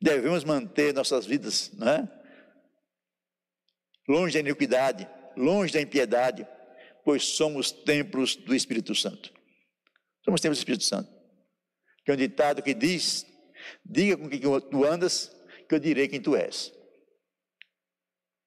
Devemos 0.00 0.44
manter 0.44 0.94
nossas 0.94 1.26
vidas, 1.26 1.72
não 1.74 1.88
é? 1.88 2.18
longe 4.08 4.32
da 4.32 4.40
iniquidade, 4.40 5.08
longe 5.36 5.72
da 5.72 5.80
impiedade, 5.80 6.48
pois 7.04 7.24
somos 7.24 7.70
templos 7.70 8.34
do 8.34 8.54
Espírito 8.54 8.94
Santo. 8.94 9.32
Somos 10.24 10.40
templos 10.40 10.58
do 10.58 10.62
Espírito 10.62 10.84
Santo. 10.84 11.18
É 12.06 12.12
um 12.12 12.16
ditado 12.16 12.62
que 12.62 12.72
diz: 12.72 13.26
diga 13.84 14.16
com 14.16 14.30
quem 14.30 14.40
tu 14.40 14.84
andas, 14.84 15.30
que 15.68 15.74
eu 15.74 15.78
direi 15.78 16.08
quem 16.08 16.22
tu 16.22 16.34
és. 16.34 16.72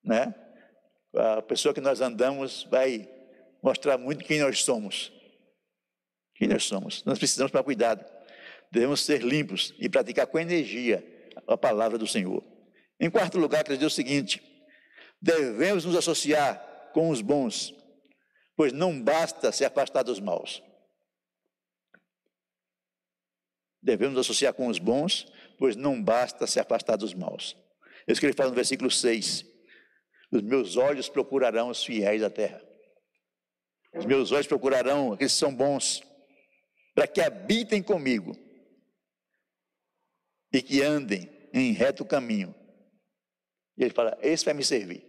Né? 0.04 0.34
A 1.14 1.44
pessoa 1.44 1.74
que 1.74 1.82
nós 1.82 2.02
andamos 2.02 2.64
vai 2.72 3.08
mostrar 3.62 4.00
muito 4.00 4.26
quem 4.26 4.40
nós 4.40 4.64
somos. 4.64 5.14
Quem 6.36 6.48
nós 6.48 6.64
somos. 6.64 7.04
Nós 7.06 7.20
precisamos 7.20 7.52
para 7.52 7.64
cuidado. 7.64 8.04
Devemos 8.72 9.02
ser 9.02 9.22
limpos 9.22 9.74
e 9.78 9.90
praticar 9.90 10.26
com 10.26 10.40
energia 10.40 11.06
a 11.46 11.58
palavra 11.58 11.98
do 11.98 12.08
Senhor. 12.08 12.42
Em 12.98 13.10
quarto 13.10 13.38
lugar, 13.38 13.64
quer 13.66 13.74
dizer 13.74 13.86
o 13.86 13.90
seguinte: 13.90 14.42
devemos 15.22 15.84
nos 15.84 15.96
associar 15.96 16.90
com 16.94 17.10
os 17.10 17.22
bons, 17.22 17.76
pois 18.56 18.72
não 18.72 19.02
basta 19.02 19.52
se 19.52 19.66
afastar 19.66 20.04
dos 20.04 20.22
maus. 20.22 20.64
Devemos 23.84 24.16
nos 24.16 24.26
associar 24.26 24.54
com 24.54 24.68
os 24.68 24.80
bons, 24.80 25.28
pois 25.58 25.76
não 25.76 26.02
basta 26.02 26.48
se 26.48 26.60
afastar 26.60 26.96
dos 26.96 27.14
maus. 27.14 27.58
É 28.08 28.12
isso 28.12 28.22
que 28.22 28.28
ele 28.28 28.34
fala 28.34 28.50
no 28.50 28.56
versículo 28.56 28.90
6. 28.90 29.46
Os 30.32 30.42
meus 30.42 30.78
olhos 30.78 31.10
procurarão 31.10 31.70
os 31.70 31.84
fiéis 31.84 32.22
da 32.22 32.30
terra. 32.30 32.62
Os 33.94 34.06
meus 34.06 34.32
olhos 34.32 34.48
procurarão 34.48 35.12
aqueles 35.12 35.34
que 35.34 35.40
são 35.40 35.54
bons, 35.54 36.02
para 36.96 37.08
que 37.08 37.20
habitem 37.20 37.84
comigo 37.84 38.34
e 40.52 40.62
que 40.62 40.82
andem 40.82 41.30
em 41.54 41.72
reto 41.72 42.06
caminho. 42.06 42.54
E 43.78 43.84
ele 43.84 43.94
fala: 43.94 44.18
Esse 44.22 44.46
vai 44.46 44.54
me 44.54 44.64
servir. 44.64 45.06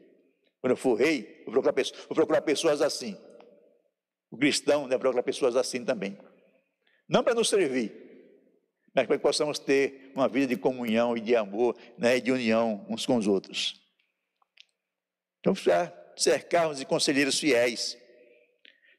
Quando 0.61 0.73
eu 0.73 0.77
for 0.77 0.95
rei, 0.95 1.43
vou 1.45 1.53
procurar, 1.53 1.73
pessoas, 1.73 2.01
vou 2.07 2.15
procurar 2.15 2.43
pessoas 2.43 2.81
assim. 2.81 3.17
O 4.31 4.37
cristão 4.37 4.89
deve 4.89 5.01
procurar 5.01 5.23
pessoas 5.23 5.57
assim 5.57 5.85
também. 5.85 6.17
Não 7.09 7.25
para 7.25 7.35
nos 7.35 7.49
servir, 7.49 7.93
mas 8.95 9.07
para 9.07 9.17
que 9.17 9.23
possamos 9.23 9.59
ter 9.59 10.13
uma 10.15 10.29
vida 10.29 10.47
de 10.47 10.57
comunhão 10.57 11.17
e 11.17 11.21
de 11.21 11.35
amor 11.35 11.77
né, 11.99 12.17
e 12.17 12.21
de 12.21 12.31
união 12.31 12.87
uns 12.89 13.05
com 13.05 13.17
os 13.17 13.27
outros. 13.27 13.81
Então, 15.41 15.55
cercarmos 16.17 16.79
de 16.79 16.87
conselheiros 16.87 17.39
fiéis, 17.39 17.99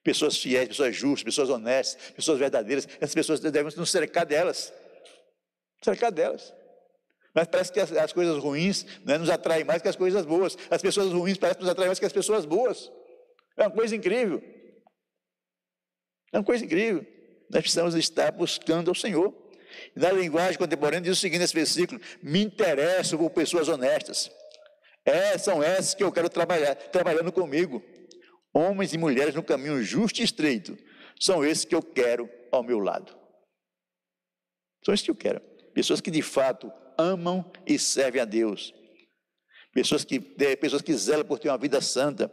pessoas 0.04 0.38
fiéis, 0.38 0.68
pessoas 0.68 0.96
justas, 0.96 1.24
pessoas 1.24 1.50
honestas, 1.50 2.12
pessoas 2.12 2.38
verdadeiras. 2.38 2.88
Essas 3.00 3.16
pessoas 3.16 3.40
devemos 3.40 3.76
nos 3.76 3.90
cercar 3.90 4.26
delas. 4.26 4.74
Cercar 5.84 6.12
delas. 6.12 6.54
Mas 7.34 7.48
parece 7.48 7.72
que 7.72 7.80
as, 7.80 7.92
as 7.92 8.14
coisas 8.14 8.38
ruins 8.38 8.86
né, 9.04 9.18
nos 9.18 9.30
atraem 9.30 9.64
mais 9.64 9.82
que 9.82 9.88
as 9.88 9.96
coisas 9.96 10.26
boas. 10.26 10.56
As 10.70 10.82
pessoas 10.82 11.12
ruins 11.12 11.38
parecem 11.38 11.62
nos 11.62 11.70
atraem 11.70 11.88
mais 11.88 12.00
que 12.00 12.06
as 12.06 12.14
pessoas 12.14 12.46
boas. 12.46 12.92
É 13.58 13.64
uma 13.64 13.72
coisa 13.72 13.96
incrível. 13.96 14.42
É 16.32 16.38
uma 16.38 16.44
coisa 16.44 16.64
incrível. 16.64 17.06
Nós 17.50 17.62
precisamos 17.62 17.96
estar 17.96 18.32
buscando 18.32 18.90
ao 18.90 18.96
Senhor. 18.96 19.34
Na 19.96 20.12
linguagem 20.12 20.58
contemporânea 20.58 21.02
diz 21.02 21.18
o 21.18 21.22
seguinte 21.22 21.42
nesse 21.42 21.54
versículo: 21.54 22.00
me 22.22 22.44
interesso 22.44 23.18
por 23.18 23.30
pessoas 23.32 23.68
honestas. 23.68 24.32
É, 25.06 25.38
são 25.38 25.62
essas 25.62 25.94
que 25.94 26.04
eu 26.04 26.12
quero 26.12 26.30
trabalhar, 26.30 26.76
trabalhando 26.76 27.32
comigo. 27.32 27.84
Homens 28.54 28.94
e 28.94 28.98
mulheres 28.98 29.34
no 29.34 29.44
caminho 29.44 29.82
justo 29.84 30.22
e 30.22 30.24
estreito. 30.24 30.78
São 31.20 31.44
esses 31.44 31.66
que 31.66 31.74
eu 31.76 31.82
quero 31.82 32.30
ao 32.52 32.64
meu 32.64 32.80
lado. 32.80 33.16
São 34.86 34.94
esses 34.94 35.04
que 35.04 35.12
eu 35.12 35.16
quero. 35.16 35.42
Pessoas 35.74 36.02
que 36.02 36.12
de 36.12 36.22
fato 36.22 36.72
amam 36.98 37.52
e 37.66 37.80
servem 37.80 38.22
a 38.22 38.26
Deus. 38.26 38.74
Pessoas 39.74 40.06
que, 40.06 40.20
pessoas 40.20 40.82
que 40.82 40.94
zelam 40.94 41.26
por 41.26 41.40
ter 41.40 41.50
uma 41.50 41.58
vida 41.58 41.82
santa. 41.82 42.32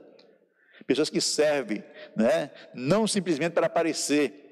Pessoas 0.86 1.08
que 1.08 1.20
servem, 1.20 1.84
né? 2.16 2.50
não 2.74 3.06
simplesmente 3.06 3.52
para 3.52 3.66
aparecer, 3.66 4.50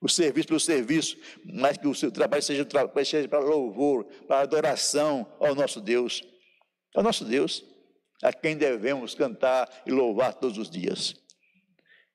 o 0.00 0.08
serviço 0.08 0.48
pelo 0.48 0.58
serviço, 0.58 1.16
mas 1.44 1.76
que 1.76 1.86
o 1.86 1.94
seu 1.94 2.10
trabalho 2.10 2.42
seja, 2.42 2.66
seja 3.04 3.28
para 3.28 3.38
louvor, 3.38 4.04
para 4.26 4.40
adoração 4.40 5.32
ao 5.38 5.54
nosso 5.54 5.80
Deus. 5.80 6.22
Ao 6.94 7.02
nosso 7.02 7.24
Deus, 7.24 7.64
a 8.22 8.32
quem 8.32 8.56
devemos 8.56 9.14
cantar 9.14 9.70
e 9.86 9.92
louvar 9.92 10.34
todos 10.34 10.58
os 10.58 10.68
dias. 10.68 11.14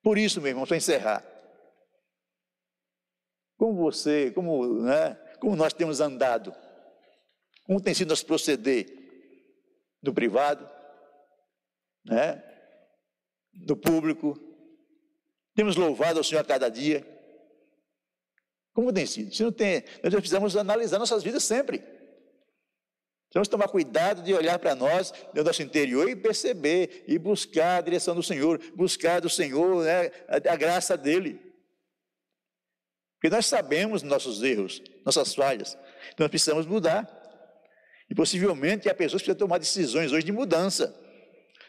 Por 0.04 0.18
isso, 0.18 0.42
meu 0.42 0.50
irmão, 0.50 0.66
para 0.66 0.78
encerrar, 0.78 1.26
como 3.58 3.76
você, 3.76 4.32
como, 4.32 4.82
né, 4.84 5.18
como 5.40 5.56
nós 5.56 5.74
temos 5.74 6.00
andado 6.00 6.54
como 7.68 7.82
tem 7.82 7.94
sido 7.94 8.08
nosso 8.08 8.26
proceder 8.26 8.88
no 10.02 10.14
privado, 10.14 10.68
né? 12.06 12.42
no 13.54 13.76
público. 13.76 14.40
Temos 15.54 15.76
louvado 15.76 16.18
ao 16.18 16.24
Senhor 16.24 16.40
a 16.40 16.46
cada 16.46 16.70
dia. 16.70 17.06
Como 18.74 18.94
tem 18.94 19.06
sido? 19.06 19.36
Se 19.36 19.44
não 19.44 19.52
tem, 19.52 19.84
nós 20.02 20.14
precisamos 20.14 20.56
analisar 20.56 20.98
nossas 20.98 21.24
vidas 21.24 21.44
sempre. 21.44 21.80
Precisamos 23.26 23.50
tomar 23.50 23.68
cuidado 23.68 24.22
de 24.22 24.34
olhar 24.34 24.58
para 24.58 24.74
nós, 24.74 25.14
no 25.34 25.44
nosso 25.44 25.62
interior, 25.62 26.10
e 26.10 26.16
perceber, 26.16 27.04
e 27.06 27.20
buscar 27.20 27.80
a 27.80 27.82
direção 27.82 28.16
do 28.16 28.24
Senhor, 28.24 28.62
buscar 28.76 29.20
do 29.20 29.30
Senhor 29.30 29.84
né, 29.84 30.10
a, 30.30 30.54
a 30.54 30.56
graça 30.56 30.96
dEle. 30.96 31.47
Porque 33.18 33.36
nós 33.36 33.48
sabemos 33.48 34.04
nossos 34.04 34.44
erros, 34.44 34.82
nossas 35.04 35.34
falhas, 35.34 35.78
então 36.14 36.24
nós 36.24 36.30
precisamos 36.30 36.66
mudar. 36.66 37.14
E 38.10 38.16
possivelmente 38.16 38.88
há 38.88 38.94
pessoas 38.94 39.22
que 39.22 39.26
precisam 39.26 39.48
tomar 39.48 39.58
decisões 39.58 40.12
hoje 40.12 40.26
de 40.26 40.32
mudança, 40.32 40.96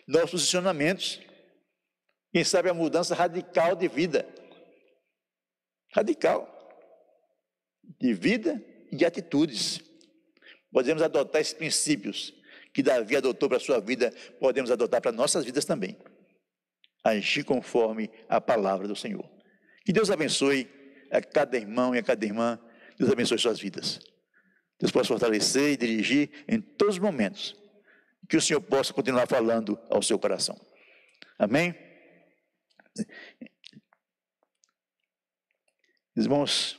novos 0.06 0.30
posicionamentos. 0.30 1.20
Quem 2.32 2.44
sabe 2.44 2.68
a 2.68 2.74
mudança 2.74 3.14
radical 3.14 3.74
de 3.74 3.88
vida. 3.88 4.28
Radical. 5.92 6.54
De 7.98 8.12
vida 8.12 8.62
e 8.92 8.96
de 8.96 9.04
atitudes. 9.04 9.80
Podemos 10.70 11.02
adotar 11.02 11.40
esses 11.40 11.54
princípios 11.54 12.34
que 12.72 12.82
Davi 12.82 13.16
adotou 13.16 13.48
para 13.48 13.56
a 13.56 13.60
sua 13.60 13.80
vida, 13.80 14.12
podemos 14.38 14.70
adotar 14.70 15.00
para 15.00 15.10
nossas 15.10 15.44
vidas 15.44 15.64
também. 15.64 15.98
Agir 17.02 17.42
conforme 17.42 18.10
a 18.28 18.40
palavra 18.40 18.86
do 18.86 18.94
Senhor. 18.94 19.28
Que 19.84 19.92
Deus 19.92 20.10
abençoe 20.10 20.68
a 21.10 21.20
cada 21.20 21.56
irmão 21.56 21.94
e 21.94 21.98
a 21.98 22.02
cada 22.02 22.24
irmã. 22.24 22.58
Deus 22.98 23.10
abençoe 23.10 23.38
suas 23.38 23.60
vidas. 23.60 24.00
Deus 24.78 24.92
possa 24.92 25.08
fortalecer 25.08 25.72
e 25.72 25.76
dirigir 25.76 26.30
em 26.46 26.60
todos 26.60 26.96
os 26.96 27.00
momentos. 27.00 27.56
Que 28.28 28.36
o 28.36 28.40
Senhor 28.40 28.60
possa 28.60 28.92
continuar 28.92 29.26
falando 29.26 29.78
ao 29.90 30.02
seu 30.02 30.18
coração. 30.18 30.58
Amém? 31.38 31.74
Irmãos, 36.16 36.78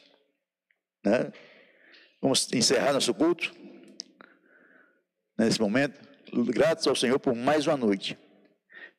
né? 1.03 1.31
vamos 2.21 2.51
encerrar 2.51 2.93
nosso 2.93 3.13
culto 3.13 3.53
nesse 5.37 5.59
momento. 5.59 5.99
Gratos 6.51 6.85
ao 6.87 6.95
Senhor 6.95 7.19
por 7.19 7.33
mais 7.33 7.65
uma 7.65 7.77
noite, 7.77 8.17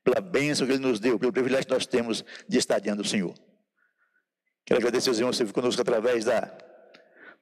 pela 0.03 0.21
bênção 0.21 0.67
que 0.67 0.73
Ele 0.73 0.83
nos 0.83 0.99
deu, 0.99 1.19
pelo 1.19 1.33
privilégio 1.33 1.67
que 1.67 1.75
nós 1.75 1.87
temos 1.87 2.25
de 2.49 2.59
estar 2.59 2.79
diante 2.79 2.99
do 2.99 3.09
Senhor. 3.09 3.35
Quero 4.71 4.83
agradecer 4.83 5.09
aos 5.09 5.19
irmãos 5.19 5.37
que 5.37 5.43
estão 5.43 5.53
conosco 5.53 5.83
através 5.83 6.25
da, 6.25 6.49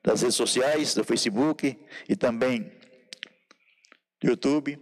das 0.02 0.22
redes 0.22 0.34
sociais, 0.34 0.94
do 0.94 1.04
Facebook 1.04 1.78
e 2.08 2.16
também 2.16 2.72
do 4.18 4.30
YouTube. 4.30 4.76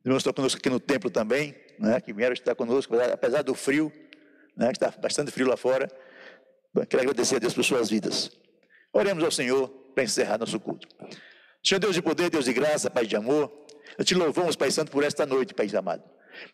Os 0.00 0.04
irmãos 0.04 0.18
estão 0.18 0.34
conosco 0.34 0.58
aqui 0.58 0.68
no 0.68 0.78
templo 0.78 1.08
também, 1.08 1.56
né, 1.78 1.98
que 1.98 2.12
vieram 2.12 2.34
estar 2.34 2.54
conosco, 2.54 2.94
apesar 3.00 3.40
do 3.40 3.54
frio, 3.54 3.90
né, 4.54 4.66
que 4.66 4.72
está 4.76 4.90
bastante 5.00 5.30
frio 5.30 5.48
lá 5.48 5.56
fora. 5.56 5.88
Quero 6.86 7.02
agradecer 7.02 7.36
a 7.36 7.38
Deus 7.38 7.54
por 7.54 7.64
suas 7.64 7.88
vidas. 7.88 8.30
Oremos 8.92 9.24
ao 9.24 9.30
Senhor 9.30 9.66
para 9.94 10.04
encerrar 10.04 10.36
nosso 10.36 10.60
culto. 10.60 10.86
Senhor 11.64 11.80
Deus 11.80 11.94
de 11.94 12.02
poder, 12.02 12.28
Deus 12.28 12.44
de 12.44 12.52
graça, 12.52 12.90
Pai 12.90 13.06
de 13.06 13.16
amor, 13.16 13.50
eu 13.96 14.04
te 14.04 14.14
louvamos, 14.14 14.54
Pai 14.54 14.70
Santo, 14.70 14.92
por 14.92 15.02
esta 15.02 15.24
noite, 15.24 15.54
Pai 15.54 15.66
amado. 15.74 16.04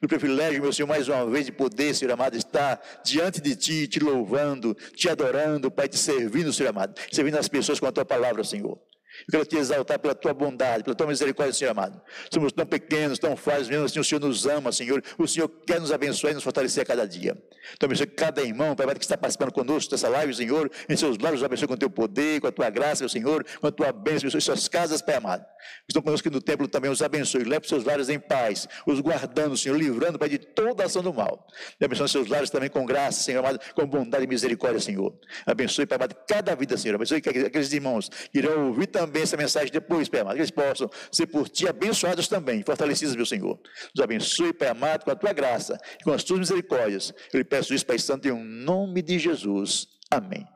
Pelo 0.00 0.08
privilégio, 0.08 0.62
meu 0.62 0.72
Senhor, 0.72 0.88
mais 0.88 1.08
uma 1.08 1.26
vez 1.26 1.46
de 1.46 1.52
poder, 1.52 1.94
Senhor 1.94 2.12
amado, 2.12 2.36
estar 2.36 2.80
diante 3.04 3.40
de 3.40 3.56
Ti, 3.56 3.86
te 3.86 4.00
louvando, 4.00 4.74
te 4.94 5.08
adorando, 5.08 5.70
Pai, 5.70 5.88
te 5.88 5.98
servindo, 5.98 6.52
Senhor 6.52 6.70
amado, 6.70 6.94
servindo 7.10 7.36
as 7.36 7.48
pessoas 7.48 7.80
com 7.80 7.86
a 7.86 7.92
Tua 7.92 8.04
palavra, 8.04 8.44
Senhor. 8.44 8.78
Eu 9.20 9.32
quero 9.32 9.46
te 9.46 9.56
exaltar 9.56 9.98
pela 9.98 10.14
tua 10.14 10.34
bondade, 10.34 10.84
pela 10.84 10.94
tua 10.94 11.06
misericórdia, 11.06 11.52
Senhor 11.52 11.70
amado. 11.70 12.00
Somos 12.32 12.52
tão 12.52 12.66
pequenos, 12.66 13.18
tão 13.18 13.36
frágeis, 13.36 13.68
mesmo 13.68 13.84
assim 13.84 13.98
o 13.98 14.04
Senhor 14.04 14.20
nos 14.20 14.46
ama, 14.46 14.72
Senhor. 14.72 15.02
O 15.18 15.26
Senhor 15.26 15.48
quer 15.48 15.80
nos 15.80 15.92
abençoar 15.92 16.32
e 16.32 16.34
nos 16.34 16.44
fortalecer 16.44 16.82
a 16.82 16.86
cada 16.86 17.06
dia. 17.06 17.36
Então, 17.74 17.86
abençoe 17.86 18.06
cada 18.06 18.42
irmão, 18.42 18.74
Pai, 18.74 18.86
que 18.94 19.04
está 19.04 19.16
participando 19.16 19.52
conosco 19.52 19.90
dessa 19.90 20.08
live, 20.08 20.34
Senhor. 20.34 20.70
Em 20.88 20.96
seus 20.96 21.18
lábios, 21.18 21.42
abençoe 21.42 21.66
com 21.66 21.74
o 21.74 21.78
teu 21.78 21.90
poder, 21.90 22.40
com 22.40 22.46
a 22.46 22.52
tua 22.52 22.70
graça, 22.70 23.02
meu 23.02 23.08
Senhor, 23.08 23.44
com 23.60 23.66
a 23.66 23.72
tua 23.72 23.92
bênção, 23.92 24.28
abençoe 24.28 24.40
suas 24.40 24.68
casas, 24.68 25.02
Pai 25.02 25.16
amado. 25.16 25.44
Estão 25.88 26.02
conosco 26.02 26.28
aqui 26.28 26.34
no 26.34 26.40
templo 26.40 26.68
também, 26.68 26.90
os 26.90 27.02
abençoe. 27.02 27.42
Leve 27.44 27.64
os 27.64 27.68
seus 27.68 27.84
lares 27.84 28.08
em 28.08 28.18
paz, 28.18 28.68
os 28.86 29.00
guardando, 29.00 29.56
Senhor, 29.56 29.76
livrando, 29.76 30.18
Pai, 30.18 30.28
de 30.28 30.38
toda 30.38 30.84
ação 30.84 31.02
do 31.02 31.12
mal. 31.12 31.46
E 31.80 31.84
abençoe 31.84 32.08
seus 32.08 32.28
lares 32.28 32.50
também 32.50 32.70
com 32.70 32.84
graça, 32.86 33.22
Senhor 33.22 33.40
amado, 33.40 33.58
com 33.74 33.86
bondade 33.86 34.24
e 34.24 34.26
misericórdia, 34.26 34.80
Senhor. 34.80 35.14
Abençoe, 35.44 35.86
Pai 35.86 35.96
amado, 35.96 36.14
cada 36.28 36.54
vida, 36.54 36.76
Senhor. 36.76 36.94
Abençoe 36.94 37.18
aqueles 37.18 37.72
irmãos 37.72 38.08
que 38.08 38.38
irão 38.38 38.68
ouvir 38.68 38.86
também 38.86 39.05
essa 39.14 39.36
mensagem 39.36 39.70
depois 39.70 40.08
Pai 40.08 40.20
amado, 40.20 40.34
que 40.34 40.40
eles 40.40 40.50
possam 40.50 40.90
ser 41.10 41.26
por 41.26 41.48
Ti 41.48 41.68
abençoados 41.68 42.28
também, 42.28 42.62
fortalecidos, 42.62 43.14
meu 43.16 43.26
Senhor. 43.26 43.58
Nos 43.94 44.02
abençoe, 44.02 44.52
Pai 44.52 44.68
amado, 44.68 45.04
com 45.04 45.10
a 45.10 45.16
Tua 45.16 45.32
graça 45.32 45.78
e 46.00 46.04
com 46.04 46.12
as 46.12 46.24
Tuas 46.24 46.40
misericórdias. 46.40 47.12
Eu 47.32 47.38
lhe 47.38 47.44
peço 47.44 47.74
isso, 47.74 47.86
Pai 47.86 47.98
Santo, 47.98 48.28
em 48.28 48.32
nome 48.32 49.02
de 49.02 49.18
Jesus. 49.18 49.88
Amém. 50.10 50.46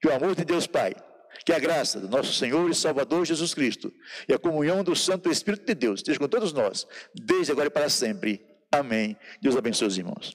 Que 0.00 0.08
o 0.08 0.14
amor 0.14 0.34
de 0.34 0.44
Deus, 0.44 0.66
Pai, 0.66 0.94
que 1.44 1.52
a 1.52 1.58
graça 1.58 2.00
do 2.00 2.08
nosso 2.08 2.32
Senhor 2.32 2.70
e 2.70 2.74
Salvador 2.74 3.24
Jesus 3.24 3.54
Cristo 3.54 3.92
e 4.28 4.32
a 4.32 4.38
comunhão 4.38 4.82
do 4.82 4.94
Santo 4.94 5.30
Espírito 5.30 5.66
de 5.66 5.74
Deus 5.74 6.00
esteja 6.00 6.18
com 6.18 6.28
todos 6.28 6.52
nós, 6.52 6.86
desde 7.14 7.52
agora 7.52 7.68
e 7.68 7.70
para 7.70 7.88
sempre. 7.88 8.44
Amém. 8.70 9.16
Deus 9.40 9.56
abençoe 9.56 9.88
os 9.88 9.98
irmãos. 9.98 10.34